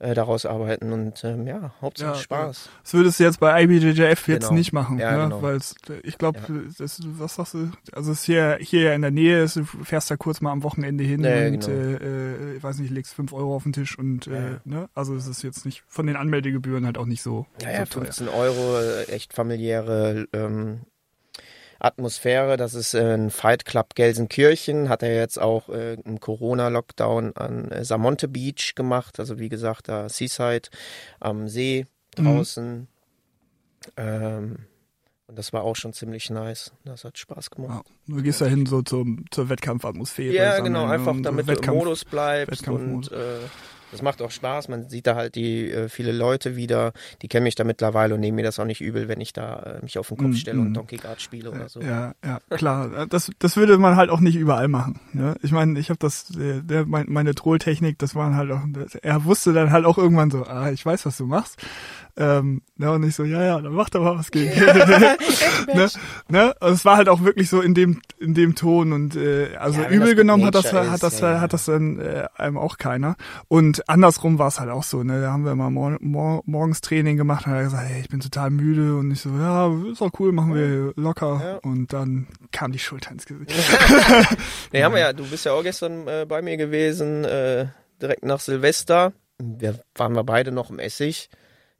[0.00, 0.04] mhm.
[0.04, 2.68] äh, daraus arbeiten und ähm, ja, Hauptsache ja, Spaß.
[2.82, 4.54] Das würdest du jetzt bei IBJJF jetzt genau.
[4.54, 5.22] nicht machen, ja, ne?
[5.22, 5.42] genau.
[5.42, 5.60] weil
[6.02, 6.86] ich glaube, ja.
[7.18, 10.16] was sagst du, also es ist hier, hier in der Nähe, ist, du fährst da
[10.16, 11.68] kurz mal am Wochenende hin nee, und genau.
[11.68, 15.14] äh, äh, ich weiß nicht, legst fünf Euro auf den Tisch und äh, ne, also
[15.14, 18.26] es ist jetzt nicht von den Anmeldegebühren halt auch nicht so, ja, so ja, 15
[18.26, 18.36] teuer.
[18.36, 20.80] Euro, äh, echt familiäre ähm,
[21.84, 22.56] Atmosphäre.
[22.56, 24.88] Das ist äh, ein Fight Club Gelsenkirchen.
[24.88, 29.20] Hat er jetzt auch äh, im Corona-Lockdown an äh, Samonte Beach gemacht.
[29.20, 30.68] Also wie gesagt, da Seaside
[31.20, 32.24] am See mhm.
[32.24, 32.78] draußen.
[32.80, 32.86] Mhm.
[33.96, 34.56] Ähm,
[35.26, 36.72] und das war auch schon ziemlich nice.
[36.84, 37.86] Das hat Spaß gemacht.
[38.06, 40.34] Ja, du gehst da hin so zum, zur Wettkampfatmosphäre.
[40.34, 43.38] Ja, genau, einfach damit so du im Modus bleibst und äh,
[43.94, 44.68] das macht auch Spaß.
[44.68, 46.92] Man sieht da halt die äh, viele Leute wieder,
[47.22, 49.78] die kennen mich da mittlerweile und nehmen mir das auch nicht übel, wenn ich da
[49.78, 50.74] äh, mich auf den Kopf stelle mm, und mhm.
[50.74, 51.80] Donkey Guard spiele oder so.
[51.80, 53.06] Ja, ja, klar.
[53.06, 54.98] Das, das würde man halt auch nicht überall machen.
[55.12, 55.36] Ne?
[55.42, 58.62] Ich meine, ich habe das, der, meine Trolltechnik, das waren halt auch,
[59.00, 61.64] er wusste dann halt auch irgendwann so, ah, ich weiß, was du machst.
[62.16, 64.50] Ähm, ne, und ich so, ja, ja, dann mach doch mal was gegen.
[65.74, 65.88] ne,
[66.28, 66.54] ne?
[66.60, 69.80] Und es war halt auch wirklich so in dem, in dem Ton und äh, also
[69.80, 72.78] ja, übel genommen hat das, ist, hat das, ja, hat das dann äh, einem auch
[72.78, 73.16] keiner.
[73.48, 75.20] Und andersrum war es halt auch so, ne?
[75.20, 78.08] Da haben wir mal mor mor morgens Training gemacht und er hat gesagt, hey, ich
[78.08, 81.40] bin total müde und ich so, ja, ist auch cool, machen wir locker.
[81.44, 81.56] Ja.
[81.68, 83.50] Und dann kam die Schulter ins Gesicht.
[84.72, 87.66] ne, haben wir ja, du bist ja auch gestern äh, bei mir gewesen, äh,
[88.00, 89.12] direkt nach Silvester.
[89.42, 91.28] Wir waren wir beide noch im Essig.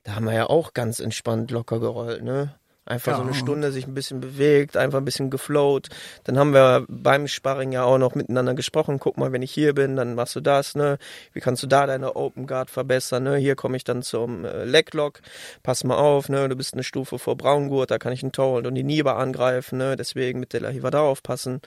[0.04, 2.54] Da haben wir ja auch ganz entspannt locker gerollt, ne?
[2.86, 3.16] Einfach ja.
[3.16, 5.88] so eine Stunde sich ein bisschen bewegt, einfach ein bisschen geflowt.
[6.24, 8.98] Dann haben wir beim Sparring ja auch noch miteinander gesprochen.
[8.98, 10.98] Guck mal, wenn ich hier bin, dann machst du das, ne?
[11.32, 13.36] Wie kannst du da deine Open Guard verbessern, ne?
[13.36, 15.22] Hier komme ich dann zum äh, Leglock.
[15.62, 16.46] Pass mal auf, ne?
[16.50, 19.78] Du bist eine Stufe vor Braungurt, da kann ich einen Toe und die Niebe angreifen,
[19.78, 19.96] ne?
[19.96, 21.62] Deswegen mit der Lahiva da aufpassen.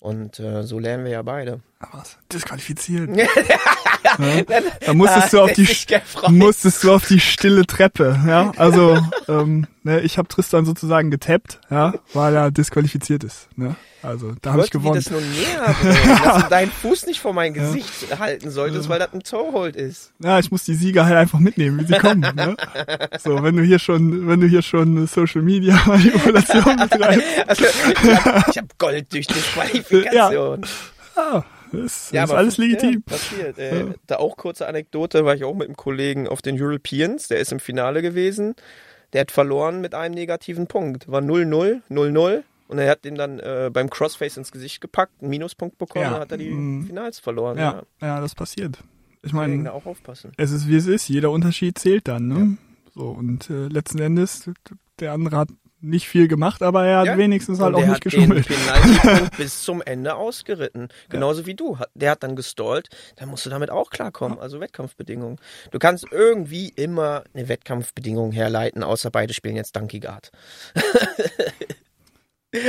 [0.00, 1.60] Und äh, so lernen wir ja beide.
[1.80, 2.18] Aber was?
[4.18, 4.60] Ja?
[4.86, 5.68] Da musstest du auf die
[6.28, 8.52] musstest du auf die stille Treppe, ja.
[8.56, 8.98] Also
[9.28, 13.48] ähm, ne, ich habe Tristan sozusagen getappt, ja, weil er disqualifiziert ist.
[13.56, 13.76] Ne?
[14.02, 14.98] Also da habe ich gewonnen.
[14.98, 18.18] Ich das nun näher bringen, dass du deinen Fuß nicht vor mein Gesicht ja.
[18.18, 20.12] halten solltest, weil das ein Toehold ist.
[20.18, 22.20] Ja, ich muss die Sieger halt einfach mitnehmen, wie sie kommen.
[22.20, 22.56] ne?
[23.22, 27.26] So, wenn du hier schon, wenn du hier schon Social Media Manipulation betreibst.
[27.46, 30.62] Also, ich habe hab Gold durch Disqualifikation.
[31.16, 31.34] Ja.
[31.34, 31.44] ja.
[31.72, 32.92] Das ja, ist aber alles legitim.
[32.92, 33.58] Ja, passiert.
[33.58, 33.94] Äh, ja.
[34.06, 37.52] Da auch kurze Anekdote, war ich auch mit einem Kollegen auf den Europeans, der ist
[37.52, 38.54] im Finale gewesen.
[39.12, 41.10] Der hat verloren mit einem negativen Punkt.
[41.10, 42.42] War 0-0, 0-0.
[42.68, 46.10] Und er hat den dann äh, beim Crossface ins Gesicht gepackt, einen Minuspunkt bekommen, ja.
[46.12, 46.86] dann hat er die mhm.
[46.86, 47.58] Finals verloren.
[47.58, 48.06] Ja, ja.
[48.06, 48.78] ja das passiert.
[49.22, 50.32] Ich meine, auch aufpassen.
[50.38, 51.08] es ist wie es ist.
[51.08, 52.28] Jeder Unterschied zählt dann.
[52.28, 52.56] Ne?
[52.94, 54.50] So und äh, letzten Endes
[54.98, 55.48] der andere hat
[55.82, 57.18] nicht viel gemacht, aber er hat ja.
[57.18, 58.48] wenigstens halt auch nicht geschummelt.
[58.48, 60.88] Der hat bis zum Ende ausgeritten.
[61.08, 61.46] Genauso ja.
[61.46, 61.76] wie du.
[61.94, 62.88] Der hat dann gestallt.
[63.16, 64.38] Dann musst du damit auch klarkommen.
[64.38, 65.38] Also Wettkampfbedingungen.
[65.70, 70.30] Du kannst irgendwie immer eine Wettkampfbedingung herleiten, außer beide spielen jetzt Donkey Guard.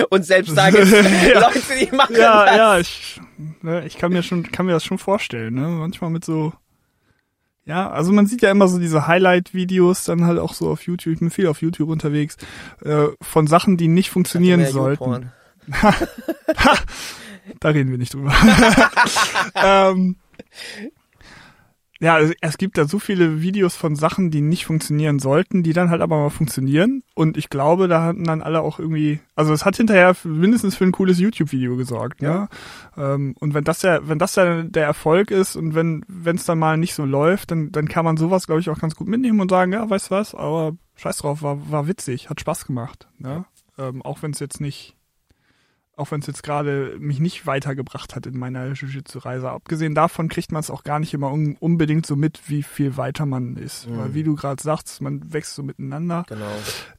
[0.10, 1.40] Und selbst da gibt es ja.
[1.40, 2.56] Leute, die machen ja, das.
[2.56, 3.22] Ja, ich,
[3.62, 5.56] ne, ich kann mir schon, kann mir das schon vorstellen.
[5.56, 5.68] Ne?
[5.68, 6.54] Manchmal mit so
[7.66, 11.14] ja, also man sieht ja immer so diese Highlight-Videos dann halt auch so auf YouTube,
[11.14, 12.38] ich bin viel auf YouTube unterwegs,
[12.84, 15.32] äh, von Sachen, die nicht funktionieren sollten.
[17.60, 18.34] da reden wir nicht drüber.
[19.56, 20.18] ähm,
[22.04, 25.72] ja, also es gibt da so viele Videos von Sachen, die nicht funktionieren sollten, die
[25.72, 27.02] dann halt aber mal funktionieren.
[27.16, 30.84] Und ich glaube, da hatten dann alle auch irgendwie, also es hat hinterher mindestens für
[30.84, 32.22] ein cooles YouTube-Video gesorgt.
[32.22, 32.50] Ne?
[32.98, 33.08] Ja.
[33.18, 33.34] Ne?
[33.40, 36.60] Und wenn das der, wenn das der, der Erfolg ist und wenn wenn es dann
[36.60, 39.40] mal nicht so läuft, dann dann kann man sowas, glaube ich, auch ganz gut mitnehmen
[39.40, 43.08] und sagen, ja, weißt du was, aber scheiß drauf, war war witzig, hat Spaß gemacht.
[43.18, 43.46] Ne?
[43.78, 44.98] Ähm, auch wenn es jetzt nicht
[45.96, 49.50] auch wenn es jetzt gerade mich nicht weitergebracht hat in meiner Jiu-Jitsu-Reise.
[49.50, 52.98] Abgesehen davon kriegt man es auch gar nicht immer un unbedingt so mit, wie viel
[52.98, 53.88] weiter man ist.
[53.88, 53.98] Mhm.
[53.98, 56.26] Weil wie du gerade sagst, man wächst so miteinander.
[56.28, 56.52] Genau.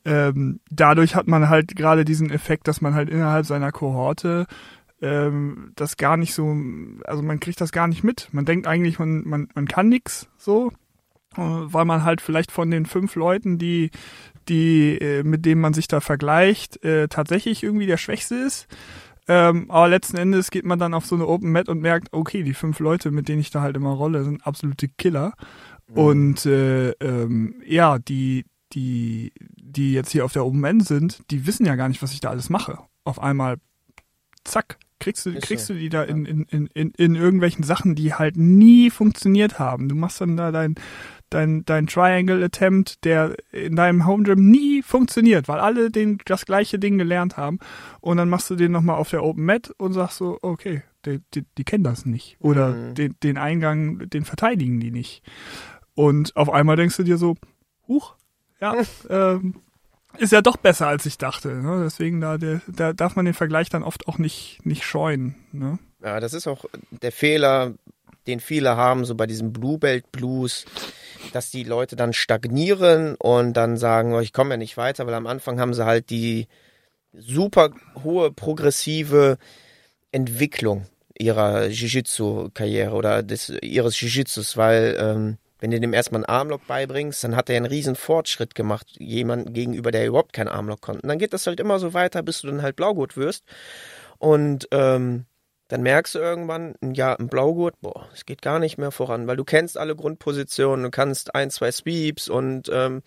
[0.05, 4.47] Ähm, dadurch hat man halt gerade diesen Effekt, dass man halt innerhalb seiner Kohorte
[5.03, 6.57] ähm, das gar nicht so,
[7.05, 8.29] also man kriegt das gar nicht mit.
[8.33, 10.71] Man denkt eigentlich, man, man, man kann nix so,
[11.37, 13.91] äh, weil man halt vielleicht von den fünf Leuten, die
[14.49, 18.67] die, äh, mit dem man sich da vergleicht, äh, tatsächlich irgendwie der Schwächste ist.
[19.27, 22.43] Ähm, aber letzten Endes geht man dann auf so eine Open Mat und merkt, okay,
[22.43, 25.33] die fünf Leute, mit denen ich da halt immer rolle, sind absolute Killer.
[25.89, 25.97] Mhm.
[25.97, 31.47] Und äh, ähm, ja, die, die, die jetzt hier auf der Open End sind, die
[31.47, 32.79] wissen ja gar nicht, was ich da alles mache.
[33.05, 33.57] Auf einmal,
[34.45, 38.15] zack, kriegst du, kriegst du die da in, in, in, in, in irgendwelchen Sachen, die
[38.15, 39.89] halt nie funktioniert haben.
[39.89, 40.75] Du machst dann da dein,
[41.35, 46.47] dein, dein Triangle Attempt, der in deinem Home Gym nie funktioniert, weil alle den, das
[46.47, 47.59] gleiche Ding gelernt haben.
[48.01, 51.21] Und dann machst du den nochmal auf der Open Mat und sagst so, okay, die,
[51.35, 52.37] die, die kennen das nicht.
[52.41, 52.95] Oder mhm.
[52.95, 55.23] den, den Eingang, den verteidigen die nicht.
[55.95, 57.37] Und auf einmal denkst du dir so,
[57.89, 58.15] huch,
[58.61, 58.75] ja,
[59.11, 59.57] ähm,
[60.19, 61.49] ist ja doch besser, als ich dachte.
[61.49, 61.83] Ne?
[61.85, 65.35] Deswegen da, der, da darf man den Vergleich dann oft auch nicht, nicht scheuen.
[65.53, 65.79] Ne?
[66.03, 67.75] Ja, das ist auch der Fehler,
[68.27, 70.65] den viele haben, so bei diesem Blue Belt Blues,
[71.33, 75.15] dass die Leute dann stagnieren und dann sagen, oh, ich komme ja nicht weiter, weil
[75.15, 76.49] am Anfang haben sie halt die
[77.13, 77.71] super
[78.03, 79.39] hohe progressive
[80.13, 80.87] Entwicklung
[81.19, 87.25] ihrer Jiu-Jitsu-Karriere oder des, ihres Jiu-Jitsus, weil ähm, wenn du dem erstmal einen Armlock beibringst,
[87.25, 91.03] dann hat er einen riesen Fortschritt gemacht, jemand gegenüber, der überhaupt keinen Armlock konnte.
[91.03, 93.45] Und dann geht das halt immer so weiter, bis du dann halt Blaugurt wirst.
[94.19, 95.25] Und ähm,
[95.69, 99.37] dann merkst du irgendwann, ja, ein Blaugurt, boah, es geht gar nicht mehr voran, weil
[99.37, 103.03] du kennst alle Grundpositionen, du kannst ein, zwei Sweeps und ähm,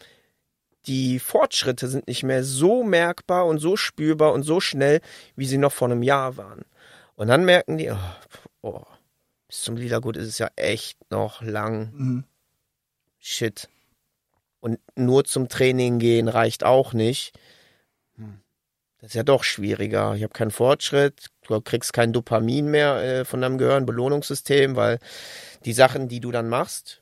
[0.87, 5.01] die Fortschritte sind nicht mehr so merkbar und so spürbar und so schnell,
[5.35, 6.63] wie sie noch vor einem Jahr waren.
[7.15, 7.97] Und dann merken die, oh,
[8.61, 8.83] oh
[9.47, 11.91] bis zum Liedergut ist es ja echt noch lang.
[11.93, 12.23] Mhm.
[13.19, 13.69] Shit.
[14.59, 17.37] Und nur zum Training gehen reicht auch nicht.
[18.15, 18.39] Hm.
[18.99, 20.15] Das ist ja doch schwieriger.
[20.15, 24.99] Ich habe keinen Fortschritt, du kriegst kein Dopamin mehr äh, von deinem Gehirn, Belohnungssystem, weil
[25.65, 27.01] die Sachen, die du dann machst,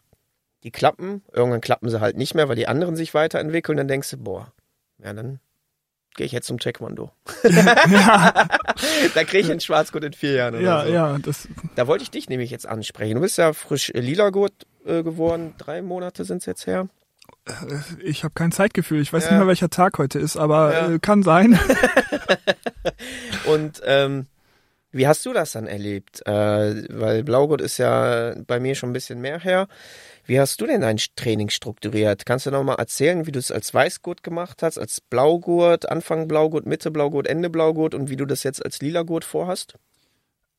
[0.63, 1.23] die klappen.
[1.31, 3.77] Irgendwann klappen sie halt nicht mehr, weil die anderen sich weiterentwickeln.
[3.77, 4.51] Dann denkst du, boah,
[5.03, 5.39] ja, dann
[6.15, 7.11] gehe ich jetzt zum Taekwondo.
[7.43, 8.47] ja.
[9.13, 10.61] da kriege ich einen Schwarzgurt in vier Jahren.
[10.61, 10.91] Ja, so.
[10.91, 11.17] ja.
[11.19, 13.15] Das da wollte ich dich nämlich jetzt ansprechen.
[13.15, 15.53] Du bist ja frisch lila Gurt äh, geworden.
[15.57, 16.87] Drei Monate sind es jetzt her.
[17.45, 17.51] Äh,
[18.01, 19.01] ich habe kein Zeitgefühl.
[19.01, 19.31] Ich weiß ja.
[19.31, 20.89] nicht mehr, welcher Tag heute ist, aber ja.
[20.91, 21.59] äh, kann sein.
[23.45, 24.27] Und ähm,
[24.95, 26.25] wie hast du das dann erlebt?
[26.25, 29.67] Äh, weil Blaugurt ist ja bei mir schon ein bisschen mehr her.
[30.25, 32.25] Wie hast du denn dein Training strukturiert?
[32.25, 36.29] Kannst du noch mal erzählen, wie du es als Weißgurt gemacht hast, als Blaugurt, Anfang
[36.29, 39.75] Blaugurt, Mitte Blaugurt, Ende Blaugurt und wie du das jetzt als Lila-Gurt vorhast?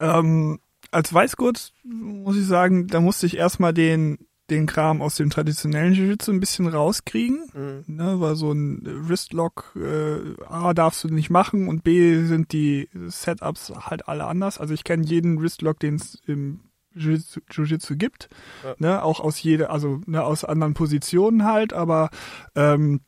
[0.01, 0.61] Ähm,
[0.91, 4.19] als Weißgurt muss ich sagen, da musste ich erstmal den
[4.51, 7.47] den Kram aus dem traditionellen Jiu-Jitsu ein bisschen rauskriegen.
[7.53, 7.85] Mhm.
[7.87, 12.89] Ne, weil so ein Wristlock äh, A darfst du nicht machen und B sind die
[13.07, 14.59] Setups halt alle anders.
[14.59, 16.61] Also ich kenne jeden Wristlock, den es im
[16.95, 18.29] Jiu-Jitsu gibt,
[18.65, 18.75] ja.
[18.79, 22.09] ne, auch aus jede, also ne, aus anderen Positionen halt, aber
[22.55, 23.01] ähm,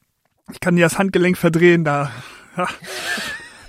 [0.53, 2.11] ich kann dir das Handgelenk verdrehen, da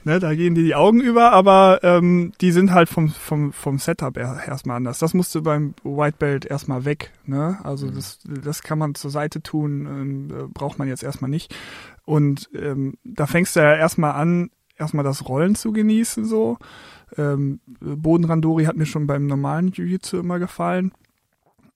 [0.09, 3.77] ne, da gehen dir die Augen über, aber ähm, die sind halt vom, vom, vom
[3.77, 4.97] Setup erstmal anders.
[4.97, 7.59] Das musste beim White Belt erstmal weg, ne?
[7.63, 7.95] Also mhm.
[7.95, 11.55] das, das kann man zur Seite tun, ähm, äh, braucht man jetzt erstmal nicht.
[12.05, 16.57] Und ähm, da fängst du ja erstmal an, erstmal das Rollen zu genießen so.
[17.15, 20.91] Ähm, Bodenrandori hat mir schon beim normalen Jiu-Jitsu immer gefallen.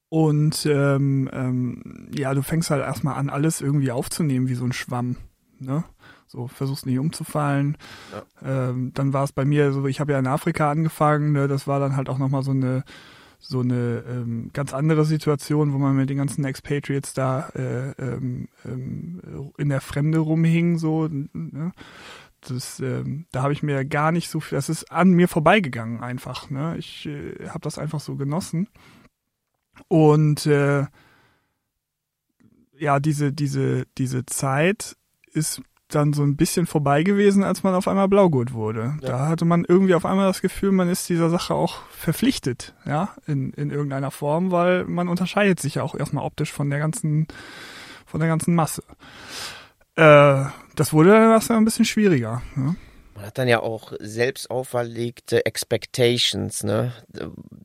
[0.09, 4.73] Und ähm, ähm, ja, du fängst halt erstmal an, alles irgendwie aufzunehmen wie so ein
[4.73, 5.17] Schwamm.
[5.59, 5.83] Ne?
[6.33, 7.77] So, versuchst nicht umzufallen.
[8.41, 8.69] Ja.
[8.69, 11.47] Ähm, dann war es bei mir so, ich habe ja in Afrika angefangen, ne?
[11.47, 12.83] das war dann halt auch nochmal so eine
[13.37, 18.47] so eine ähm, ganz andere Situation, wo man mit den ganzen Expatriates da äh, ähm,
[18.63, 21.73] ähm, in der Fremde rumhing, so, ne?
[22.39, 26.01] das, ähm, da habe ich mir gar nicht so viel, das ist an mir vorbeigegangen
[26.01, 26.49] einfach.
[26.49, 26.77] Ne?
[26.77, 28.69] Ich äh, habe das einfach so genossen.
[29.89, 30.85] Und äh,
[32.77, 34.95] ja, diese, diese, diese Zeit
[35.33, 35.61] ist
[35.95, 38.95] dann so ein bisschen vorbei gewesen, als man auf einmal Blaugurt wurde.
[39.01, 39.07] Ja.
[39.07, 43.09] Da hatte man irgendwie auf einmal das Gefühl, man ist dieser Sache auch verpflichtet, ja,
[43.27, 47.27] in, in irgendeiner Form, weil man unterscheidet sich ja auch erstmal optisch von der ganzen,
[48.05, 48.83] von der ganzen Masse.
[49.95, 52.41] Äh, das wurde dann erstmal ein bisschen schwieriger.
[52.55, 52.75] Ja.
[53.23, 56.91] Hat dann ja auch selbst auferlegte Expectations, ne?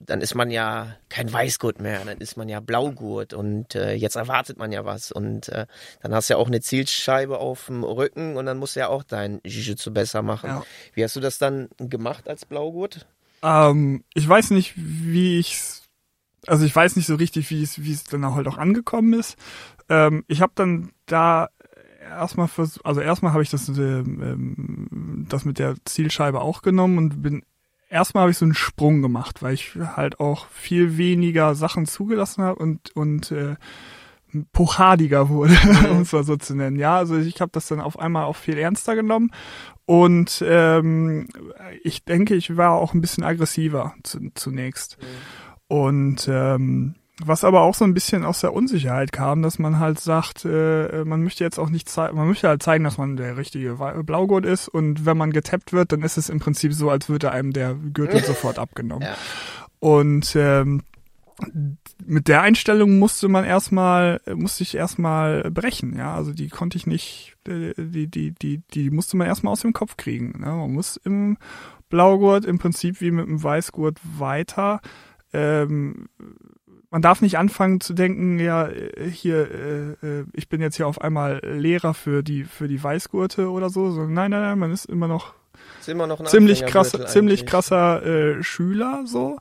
[0.00, 4.16] Dann ist man ja kein Weißgurt mehr, dann ist man ja Blaugurt und äh, jetzt
[4.16, 5.66] erwartet man ja was und äh,
[6.00, 8.88] dann hast du ja auch eine Zielscheibe auf dem Rücken und dann musst du ja
[8.88, 10.48] auch dein Jiu-Jitsu besser machen.
[10.48, 10.62] Ja.
[10.94, 13.06] Wie hast du das dann gemacht als Blaugurt?
[13.42, 15.88] Ähm, ich weiß nicht, wie ich's
[16.46, 19.12] also ich weiß nicht so richtig, wie es wie es dann auch halt auch angekommen
[19.12, 19.36] ist.
[19.88, 21.48] Ähm, ich habe dann da
[22.08, 27.22] erstmal vers also erstmal habe ich das, ähm, das mit der Zielscheibe auch genommen und
[27.22, 27.42] bin
[27.90, 32.42] erstmal habe ich so einen Sprung gemacht, weil ich halt auch viel weniger Sachen zugelassen
[32.42, 33.56] habe und und äh,
[34.52, 35.90] pochadiger wurde, mhm.
[35.90, 36.76] um es mal so zu nennen.
[36.76, 39.30] Ja, also ich habe das dann auf einmal auch viel ernster genommen
[39.86, 41.28] und ähm,
[41.82, 44.98] ich denke, ich war auch ein bisschen aggressiver zu, zunächst.
[45.00, 45.06] Mhm.
[45.68, 46.94] Und ähm,
[47.24, 51.04] was aber auch so ein bisschen aus der Unsicherheit kam, dass man halt sagt, äh,
[51.04, 54.46] man möchte jetzt auch nicht zeigen, man möchte halt zeigen, dass man der richtige Blaugurt
[54.46, 57.52] ist und wenn man getappt wird, dann ist es im Prinzip so, als würde einem
[57.52, 59.08] der Gürtel sofort abgenommen.
[59.08, 59.16] Ja.
[59.80, 60.82] Und ähm,
[62.04, 66.14] mit der Einstellung musste man erstmal, musste ich erstmal brechen, ja.
[66.14, 69.72] Also die konnte ich nicht, äh, die, die, die, die musste man erstmal aus dem
[69.72, 70.40] Kopf kriegen.
[70.40, 70.46] Ne?
[70.46, 71.36] Man muss im
[71.88, 74.80] Blaugurt im Prinzip wie mit dem Weißgurt weiter
[75.32, 76.08] ähm,
[76.90, 80.86] man darf nicht anfangen zu denken, ja, äh, hier, äh, äh, ich bin jetzt hier
[80.86, 84.72] auf einmal Lehrer für die, für die Weißgurte oder so, sondern nein, nein, nein, man
[84.72, 85.34] ist immer noch,
[85.80, 89.38] ist immer noch ziemlich krasser, ziemlich krasser äh, Schüler, so.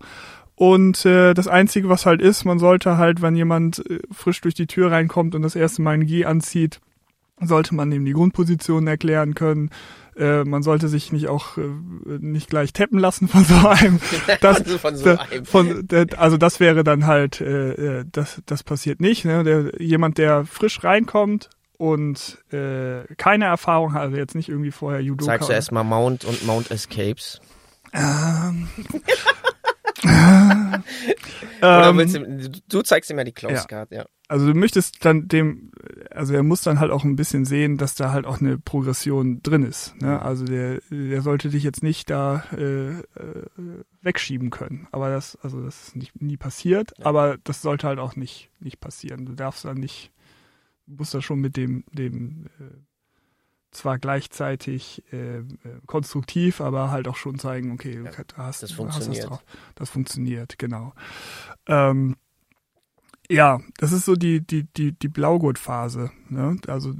[0.55, 4.55] Und äh, das Einzige, was halt ist, man sollte halt, wenn jemand äh, frisch durch
[4.55, 6.81] die Tür reinkommt und das erste Mal ein G anzieht,
[7.39, 9.69] sollte man ihm die Grundpositionen erklären können.
[10.17, 11.69] Äh, man sollte sich nicht auch äh,
[12.05, 13.99] nicht gleich tappen lassen von so einem.
[14.41, 15.45] Das, also von so einem.
[15.45, 15.87] Von,
[16.17, 19.25] also das wäre dann halt, äh, äh, das, das passiert nicht.
[19.25, 19.43] Ne?
[19.43, 25.01] Der, jemand, der frisch reinkommt und äh, keine Erfahrung hat, also jetzt nicht irgendwie vorher
[25.01, 25.25] Judo.
[25.25, 27.39] Zeigst du erstmal Mount und Mount Escapes?
[27.93, 28.67] Ähm,
[31.59, 33.63] Oder willst du, du zeigst ihm ja die Close ja.
[33.65, 34.05] Card, ja.
[34.29, 35.71] Also du möchtest dann dem,
[36.11, 39.41] also er muss dann halt auch ein bisschen sehen, dass da halt auch eine Progression
[39.41, 39.95] drin ist.
[40.01, 40.09] Ne?
[40.09, 40.17] Mhm.
[40.17, 43.03] Also der, der sollte dich jetzt nicht da äh, äh,
[44.01, 44.87] wegschieben können.
[44.91, 47.05] Aber das, also das ist nicht, nie passiert, ja.
[47.05, 49.25] aber das sollte halt auch nicht, nicht passieren.
[49.25, 50.11] Du darfst dann nicht,
[50.87, 52.63] du musst da schon mit dem, dem äh,
[53.77, 55.43] zwar gleichzeitig äh,
[55.85, 59.23] konstruktiv, aber halt auch schon zeigen, okay, ja, du hast, das funktioniert.
[59.23, 59.43] Hast drauf.
[59.75, 60.93] Das funktioniert, genau.
[61.67, 62.17] Ähm,
[63.29, 66.11] ja, das ist so die, die, die, die Blaugurtphase.
[66.29, 66.57] Ne?
[66.67, 66.93] Also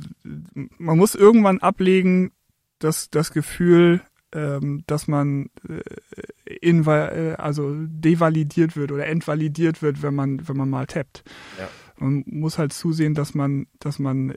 [0.78, 2.32] man muss irgendwann ablegen,
[2.80, 4.02] das, das Gefühl,
[4.34, 10.58] ähm, dass man äh, inval äh, also devalidiert wird oder entvalidiert wird, wenn man, wenn
[10.58, 11.24] man mal tappt.
[11.58, 11.70] Ja.
[11.98, 14.36] Man muss halt zusehen, dass man, dass man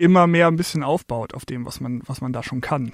[0.00, 2.92] immer mehr ein bisschen aufbaut auf dem, was man, was man da schon kann.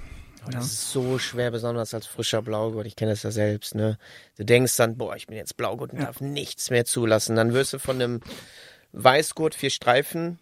[0.51, 2.85] Das ist so schwer, besonders als frischer Blaugurt.
[2.87, 3.97] Ich kenne das ja selbst, ne?
[4.37, 6.05] Du denkst dann, boah, ich bin jetzt Blaugurt und ja.
[6.05, 7.35] darf nichts mehr zulassen.
[7.35, 8.21] Dann wirst du von einem
[8.93, 10.39] Weißgurt vier Streifen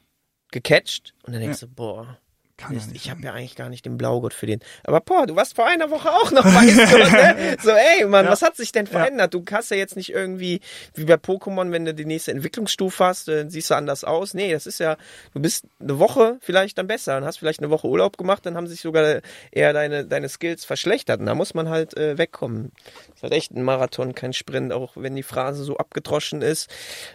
[0.51, 1.68] gecatcht und dann denkst ja.
[1.68, 2.20] du, boah,
[2.58, 4.60] kann Mist, ich habe ja eigentlich gar nicht den Blaugurt für den.
[4.84, 7.58] Aber boah, du warst vor einer Woche auch noch Weißgurt, ne?
[7.62, 8.32] So, ey, Mann, ja.
[8.32, 9.34] was hat sich denn verändert?
[9.34, 9.39] Ja.
[9.39, 10.62] Du kannst ja jetzt nicht irgendwie,
[10.93, 14.34] wie bei Pokémon, wenn du die nächste Entwicklungsstufe hast, dann siehst du anders aus.
[14.34, 14.95] Nee, das ist ja,
[15.34, 18.56] du bist eine Woche vielleicht dann besser und hast vielleicht eine Woche Urlaub gemacht, dann
[18.56, 21.20] haben sich sogar eher deine, deine Skills verschlechtert.
[21.20, 22.72] Und da muss man halt äh, wegkommen.
[22.86, 26.70] Das ist halt echt ein Marathon, kein Sprint, auch wenn die Phrase so abgedroschen ist.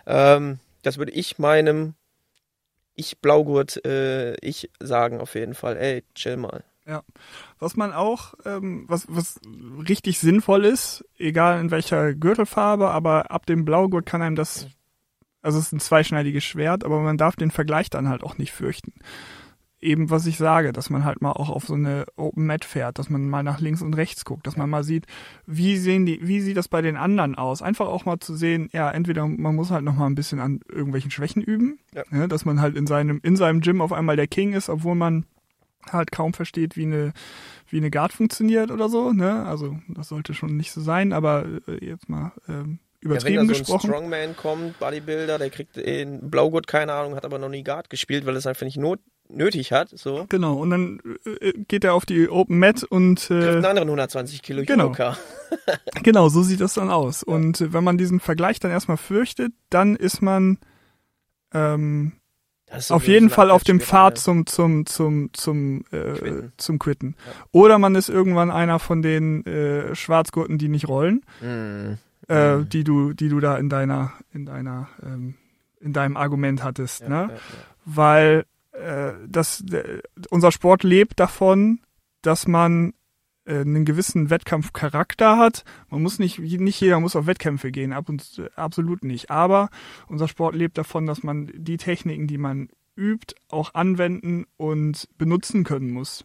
[0.07, 1.95] Ähm, das würde ich meinem
[3.01, 6.65] ich Blaugurt, äh, ich sagen auf jeden Fall, ey, chill mal.
[6.87, 7.03] Ja.
[7.59, 9.41] Was man auch, ähm, was, was
[9.89, 14.67] richtig sinnvoll ist, egal in welcher Gürtelfarbe, aber ab dem Blaugurt kann einem das,
[15.43, 18.53] also es ist ein zweischneidiges Schwert, aber man darf den Vergleich dann halt auch nicht
[18.53, 18.93] fürchten
[19.81, 22.99] eben, was ich sage, dass man halt mal auch auf so eine Open Mat fährt,
[22.99, 25.07] dass man mal nach links und rechts guckt, dass man mal sieht,
[25.47, 27.63] wie sehen die, wie sieht das bei den anderen aus?
[27.63, 30.61] Einfach auch mal zu sehen, ja, entweder man muss halt noch mal ein bisschen an
[30.69, 32.03] irgendwelchen Schwächen üben, ja.
[32.11, 34.95] Ne, dass man halt in seinem, in seinem Gym auf einmal der King ist, obwohl
[34.95, 35.25] man
[35.91, 37.13] halt kaum versteht, wie eine,
[37.69, 39.47] wie eine Guard funktioniert oder so, ne?
[39.47, 43.49] Also, das sollte schon nicht so sein, aber äh, jetzt mal, ähm, übertrieben ja, wenn
[43.49, 43.91] da so gesprochen.
[43.91, 47.89] ein Strongman kommt, Bodybuilder, der kriegt in Blaugurt keine Ahnung, hat aber noch nie Guard
[47.89, 49.01] gespielt, weil es einfach nicht not
[49.33, 49.91] nötig hat.
[49.91, 50.27] So.
[50.29, 51.01] Genau, und dann
[51.41, 54.95] äh, geht er auf die Open Mat und äh, einen anderen 120 Kilo genau.
[56.03, 57.25] genau, so sieht das dann aus.
[57.27, 57.35] Ja.
[57.35, 60.59] Und äh, wenn man diesen Vergleich dann erstmal fürchtet, dann ist man
[61.53, 62.13] ähm,
[62.77, 66.53] ist auf jeden Fall auf dem Pfad zum zum zum zum äh, Quitten.
[66.57, 67.17] zum Quitten.
[67.27, 67.33] Ja.
[67.53, 71.99] Oder man ist irgendwann einer von den äh, Schwarzgurten, die nicht rollen, mhm.
[72.29, 72.69] Äh, mhm.
[72.69, 75.35] die du die du da in deiner in deiner ähm,
[75.81, 77.31] in deinem Argument hattest, ja, ne?
[77.85, 80.01] Weil äh, dass äh,
[80.31, 81.81] unser Sport lebt davon,
[82.23, 82.93] dass man
[83.45, 85.65] äh, einen gewissen Wettkampfcharakter hat.
[85.89, 89.31] Man muss nicht, nicht jeder muss auf Wettkämpfe gehen, ab und äh, absolut nicht.
[89.31, 89.71] Aber
[90.09, 95.65] unser Sport lebt davon, dass man die Techniken, die man übt, auch anwenden und benutzen
[95.65, 96.25] können muss.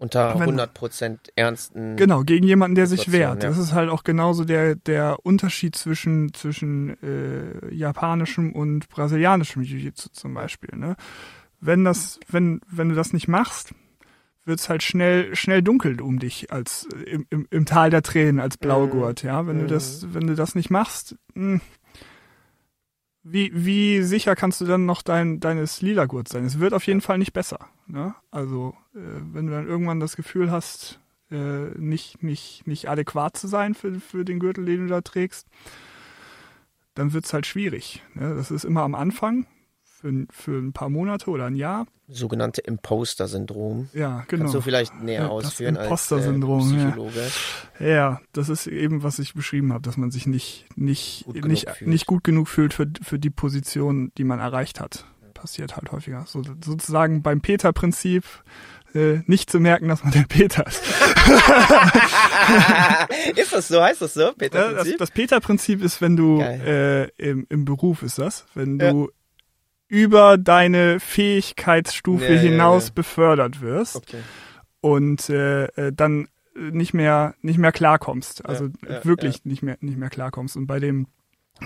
[0.00, 1.96] Unter 100% ernsten.
[1.96, 3.42] Genau, gegen jemanden, der sich wehrt.
[3.42, 3.48] Ja.
[3.48, 10.10] Das ist halt auch genauso der, der Unterschied zwischen, zwischen äh, japanischem und brasilianischem Jiu-Jitsu
[10.12, 10.78] zum Beispiel.
[10.78, 10.94] Ne?
[11.60, 13.74] Wenn das, wenn, wenn du das nicht machst,
[14.44, 18.56] wird's halt schnell, schnell dunkel um dich als im, im, im Tal der Tränen als
[18.56, 19.46] Blaugurt, ja.
[19.46, 21.60] Wenn du das, wenn du das nicht machst, mh, hm,
[23.30, 26.44] wie, wie sicher kannst du dann noch dein, deines Lila-Gurt sein?
[26.44, 27.58] Es wird auf jeden Fall nicht besser.
[27.86, 28.14] Ne?
[28.30, 29.00] Also, äh,
[29.32, 30.98] wenn du dann irgendwann das Gefühl hast,
[31.30, 35.46] äh, nicht, nicht, nicht adäquat zu sein für, für den Gürtel, den du da trägst,
[36.94, 38.02] dann wird's halt schwierig.
[38.14, 38.34] Ne?
[38.34, 39.46] Das ist immer am Anfang
[40.00, 41.86] für, für ein paar Monate oder ein Jahr.
[42.08, 43.88] Sogenannte Imposter-Syndrom.
[43.92, 44.44] Ja, genau.
[44.44, 47.30] Kannst du vielleicht näher ja, ausführen das Imposter-Syndrom, als äh, Psychologe?
[47.80, 47.86] Ja.
[47.86, 48.20] ja.
[48.32, 52.06] das ist eben, was ich beschrieben habe, dass man sich nicht, nicht, gut nicht, nicht
[52.06, 55.04] gut genug fühlt für, für die Position, die man erreicht hat.
[55.34, 56.24] Passiert halt häufiger.
[56.26, 58.24] So, sozusagen beim Peter-Prinzip
[58.94, 60.82] äh, nicht zu merken, dass man der Peter ist.
[63.36, 63.82] ist das so?
[63.82, 64.32] Heißt das so?
[64.32, 64.98] Peter-Prinzip?
[64.98, 69.10] das, das Peter-Prinzip ist, wenn du äh, im, im Beruf ist das, wenn du
[69.88, 72.94] über deine Fähigkeitsstufe ja, hinaus ja, ja.
[72.94, 74.20] befördert wirst okay.
[74.80, 78.68] und äh, äh dann nicht mehr nicht mehr klarkommst, also
[79.02, 80.56] wirklich nicht mehr nicht mehr klarkommst.
[80.56, 81.06] Und bei dem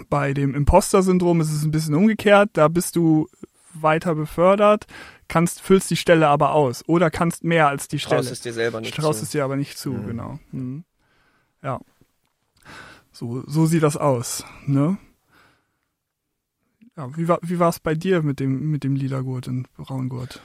[0.08, 2.50] bei dem Imposter-Syndrom ist es ein bisschen umgekehrt.
[2.54, 3.28] Da bist du
[3.74, 4.86] weiter befördert,
[5.28, 8.20] kannst füllst die Stelle aber aus oder kannst mehr als die Stelle.
[8.20, 9.24] Traust es dir selber nicht Traust zu.
[9.24, 10.06] es dir aber nicht zu, mhm.
[10.06, 10.38] genau.
[10.50, 10.84] Mhm.
[11.62, 11.80] Ja.
[13.12, 14.98] So so sieht das aus, ne?
[16.96, 19.72] Ja, wie war wie war es bei dir mit dem mit dem lila Gurt und
[19.76, 20.40] Braungurt?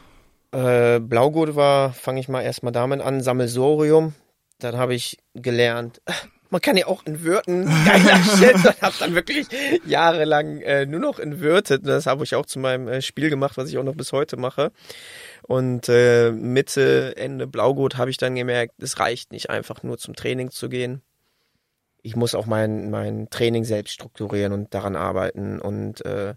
[0.51, 4.13] Äh, Blaugurt war, fange ich mal erstmal damit an, Sammelsorium.
[4.59, 6.01] Dann habe ich gelernt,
[6.49, 7.65] man kann ja auch entwürten.
[7.65, 8.55] Geiler Shit.
[8.55, 9.47] Und habe dann wirklich
[9.85, 11.85] jahrelang äh, nur noch entwürtet.
[11.85, 14.37] Das habe ich auch zu meinem äh, Spiel gemacht, was ich auch noch bis heute
[14.37, 14.71] mache.
[15.43, 20.15] Und äh, Mitte, Ende Blaugurt habe ich dann gemerkt, es reicht nicht einfach nur zum
[20.15, 21.01] Training zu gehen
[22.07, 25.59] ich muss auch mein, mein Training selbst strukturieren und daran arbeiten.
[25.59, 26.35] Und äh,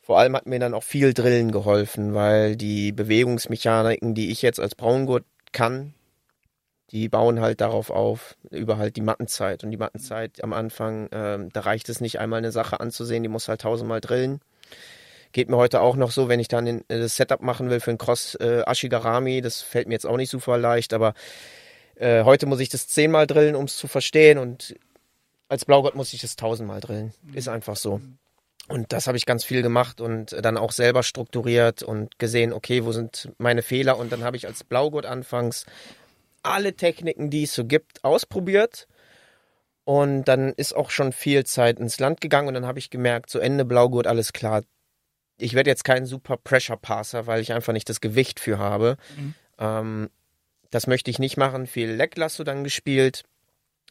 [0.00, 4.60] vor allem hat mir dann auch viel Drillen geholfen, weil die Bewegungsmechaniken, die ich jetzt
[4.60, 5.94] als Braungurt kann,
[6.92, 9.64] die bauen halt darauf auf, über halt die Mattenzeit.
[9.64, 13.28] Und die Mattenzeit am Anfang, äh, da reicht es nicht einmal eine Sache anzusehen, die
[13.28, 14.40] muss halt tausendmal drillen.
[15.32, 17.90] Geht mir heute auch noch so, wenn ich dann äh, das Setup machen will für
[17.90, 19.40] ein Cross äh, Ashigarami.
[19.40, 21.14] Das fällt mir jetzt auch nicht super leicht, aber
[21.96, 24.38] äh, heute muss ich das zehnmal drillen, um es zu verstehen.
[24.38, 24.76] Und
[25.48, 27.12] als Blaugott muss ich das tausendmal drillen.
[27.32, 28.00] Ist einfach so.
[28.68, 32.84] Und das habe ich ganz viel gemacht und dann auch selber strukturiert und gesehen, okay,
[32.84, 33.98] wo sind meine Fehler?
[33.98, 35.66] Und dann habe ich als Blaugurt anfangs
[36.42, 38.88] alle Techniken, die es so gibt, ausprobiert.
[39.84, 43.28] Und dann ist auch schon viel Zeit ins Land gegangen und dann habe ich gemerkt,
[43.28, 44.62] so Ende Blaugurt, alles klar.
[45.36, 48.96] Ich werde jetzt kein super Pressure Passer, weil ich einfach nicht das Gewicht für habe.
[49.16, 49.34] Mhm.
[49.58, 50.10] Ähm,
[50.74, 51.66] das möchte ich nicht machen.
[51.66, 53.22] Viel Lecklasso dann gespielt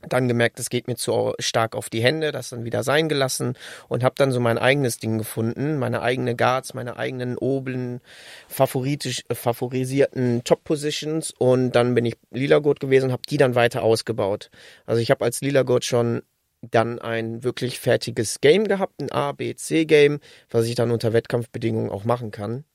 [0.09, 3.55] dann gemerkt, es geht mir zu stark auf die Hände, das dann wieder sein gelassen
[3.87, 8.01] und habe dann so mein eigenes Ding gefunden, meine eigene Guards, meine eigenen oben
[8.49, 13.37] favoritisch, äh, favorisierten Top Positions und dann bin ich Lila Gurt gewesen und habe die
[13.37, 14.49] dann weiter ausgebaut.
[14.85, 16.23] Also ich habe als Lila Gurt schon
[16.61, 20.19] dann ein wirklich fertiges Game gehabt, ein A, B, C Game,
[20.49, 22.65] was ich dann unter Wettkampfbedingungen auch machen kann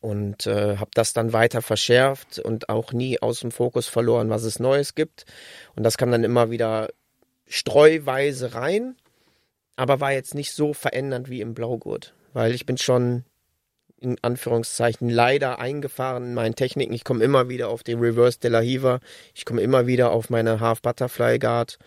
[0.00, 4.44] und äh, habe das dann weiter verschärft und auch nie aus dem Fokus verloren, was
[4.44, 5.24] es Neues gibt.
[5.74, 6.88] Und das kam dann immer wieder
[7.46, 8.96] streuweise rein,
[9.76, 13.24] aber war jetzt nicht so verändernd wie im Blaugurt, weil ich bin schon
[14.00, 16.92] in Anführungszeichen leider eingefahren in meinen Techniken.
[16.92, 19.00] Ich komme immer wieder auf den Reverse de la Hiva,
[19.34, 21.78] ich komme immer wieder auf meine Half Butterfly Guard.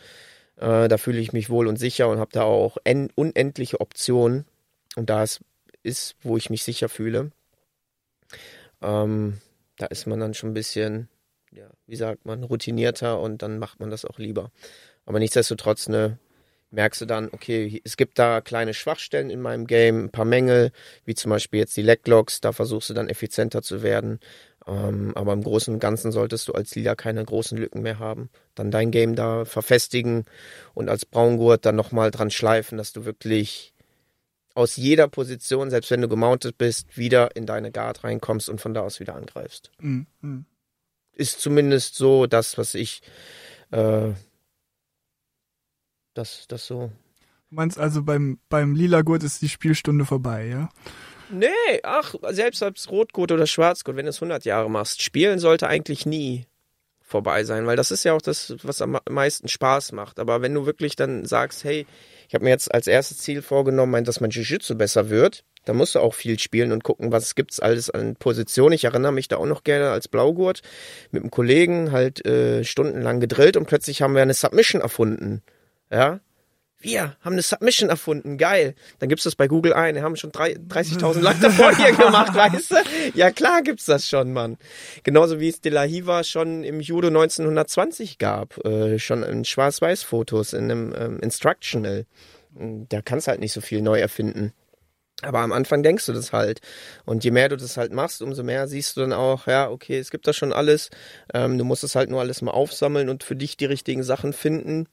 [0.57, 2.77] Äh, da fühle ich mich wohl und sicher und habe da auch
[3.15, 4.45] unendliche Optionen.
[4.97, 5.39] Und da ist,
[5.83, 7.31] ist, wo ich mich sicher fühle.
[8.81, 9.37] Ähm,
[9.77, 11.09] da ist man dann schon ein bisschen,
[11.51, 14.51] ja, wie sagt man, routinierter und dann macht man das auch lieber.
[15.05, 16.17] Aber nichtsdestotrotz, ne,
[16.71, 20.71] merkst du dann, okay, es gibt da kleine Schwachstellen in meinem Game, ein paar Mängel,
[21.05, 24.19] wie zum Beispiel jetzt die Leglogs, da versuchst du dann effizienter zu werden.
[24.67, 28.29] Ähm, aber im Großen und Ganzen solltest du als Lila keine großen Lücken mehr haben.
[28.55, 30.25] Dann dein Game da verfestigen
[30.73, 33.70] und als Braungurt dann nochmal dran schleifen, dass du wirklich
[34.53, 38.73] aus jeder Position, selbst wenn du gemountet bist, wieder in deine Guard reinkommst und von
[38.73, 39.71] da aus wieder angreifst.
[39.79, 40.45] Mhm.
[41.13, 43.01] Ist zumindest so das, was ich
[43.71, 44.11] äh,
[46.13, 46.91] das, das so.
[47.49, 50.69] Du meinst also beim, beim lila Gurt ist die Spielstunde vorbei, ja?
[51.29, 51.47] Nee,
[51.83, 56.05] ach, selbst als Rotgurt oder Schwarzgurt, wenn du es 100 Jahre machst, spielen sollte eigentlich
[56.05, 56.45] nie
[57.11, 60.19] vorbei sein, weil das ist ja auch das, was am meisten Spaß macht.
[60.19, 61.85] Aber wenn du wirklich dann sagst, hey,
[62.27, 65.43] ich habe mir jetzt als erstes Ziel vorgenommen, dass mein Jiu-Jitsu besser wird.
[65.65, 68.73] Da musst du auch viel spielen und gucken, was gibt's alles an Positionen.
[68.73, 70.61] Ich erinnere mich da auch noch gerne als Blaugurt
[71.11, 75.43] mit einem Kollegen halt äh, stundenlang gedrillt und plötzlich haben wir eine Submission erfunden.
[75.91, 76.21] Ja,
[76.81, 78.75] wir haben eine Submission erfunden, geil.
[78.99, 82.71] Dann gibt's das bei Google ein, wir haben schon 30.000 Leute davor hier gemacht, weißt
[82.71, 82.75] du?
[83.13, 84.57] Ja klar gibt's das schon, Mann.
[85.03, 90.53] Genauso wie es De La Hiva schon im Judo 1920 gab, äh, schon in Schwarz-Weiß-Fotos,
[90.53, 92.05] in einem ähm, Instructional.
[92.53, 94.53] Da kannst halt nicht so viel neu erfinden.
[95.21, 96.61] Aber am Anfang denkst du das halt.
[97.05, 99.99] Und je mehr du das halt machst, umso mehr siehst du dann auch, ja, okay,
[99.99, 100.89] es gibt da schon alles.
[101.33, 104.33] Ähm, du musst es halt nur alles mal aufsammeln und für dich die richtigen Sachen
[104.33, 104.87] finden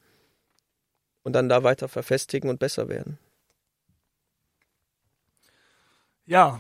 [1.29, 3.19] und dann da weiter verfestigen und besser werden.
[6.25, 6.59] Ja,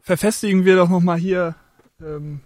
[0.00, 1.54] verfestigen wir doch nochmal hier
[2.00, 2.40] ähm,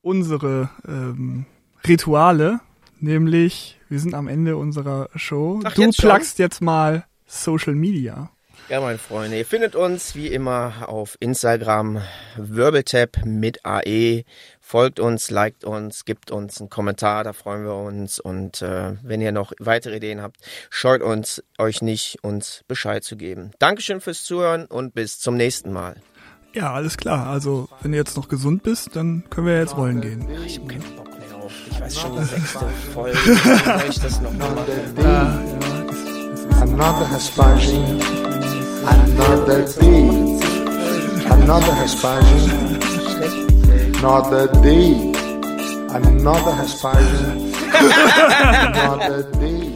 [0.00, 1.44] unsere ähm,
[1.86, 2.60] Rituale,
[2.98, 5.60] nämlich wir sind am Ende unserer Show.
[5.64, 8.30] Ach, du jetzt plugst jetzt mal Social Media.
[8.70, 12.00] Ja, meine Freunde, ihr findet uns wie immer auf Instagram
[12.38, 14.24] Wirbeltap mit AE.
[14.70, 18.20] Folgt uns, liked uns, gibt uns einen Kommentar, da freuen wir uns.
[18.20, 20.36] Und äh, wenn ihr noch weitere Ideen habt,
[20.70, 23.50] scheut uns euch nicht, uns Bescheid zu geben.
[23.58, 25.96] Dankeschön fürs Zuhören und bis zum nächsten Mal.
[26.52, 27.26] Ja, alles klar.
[27.26, 30.28] Also, wenn du jetzt noch gesund bist, dann können wir jetzt wollen gehen.
[30.46, 31.52] Ich hab keinen Bock mehr auf.
[31.68, 32.64] Ich weiß schon die sechste
[32.94, 33.18] Folge.
[33.18, 34.56] Soll ich das noch machen?
[34.98, 35.40] Ja, ja.
[36.60, 38.00] Another Aspersion.
[38.86, 40.38] Another day.
[41.28, 43.49] Another.
[44.02, 45.12] Another day.
[45.90, 47.52] Another Aspersion.
[47.74, 49.69] Another day.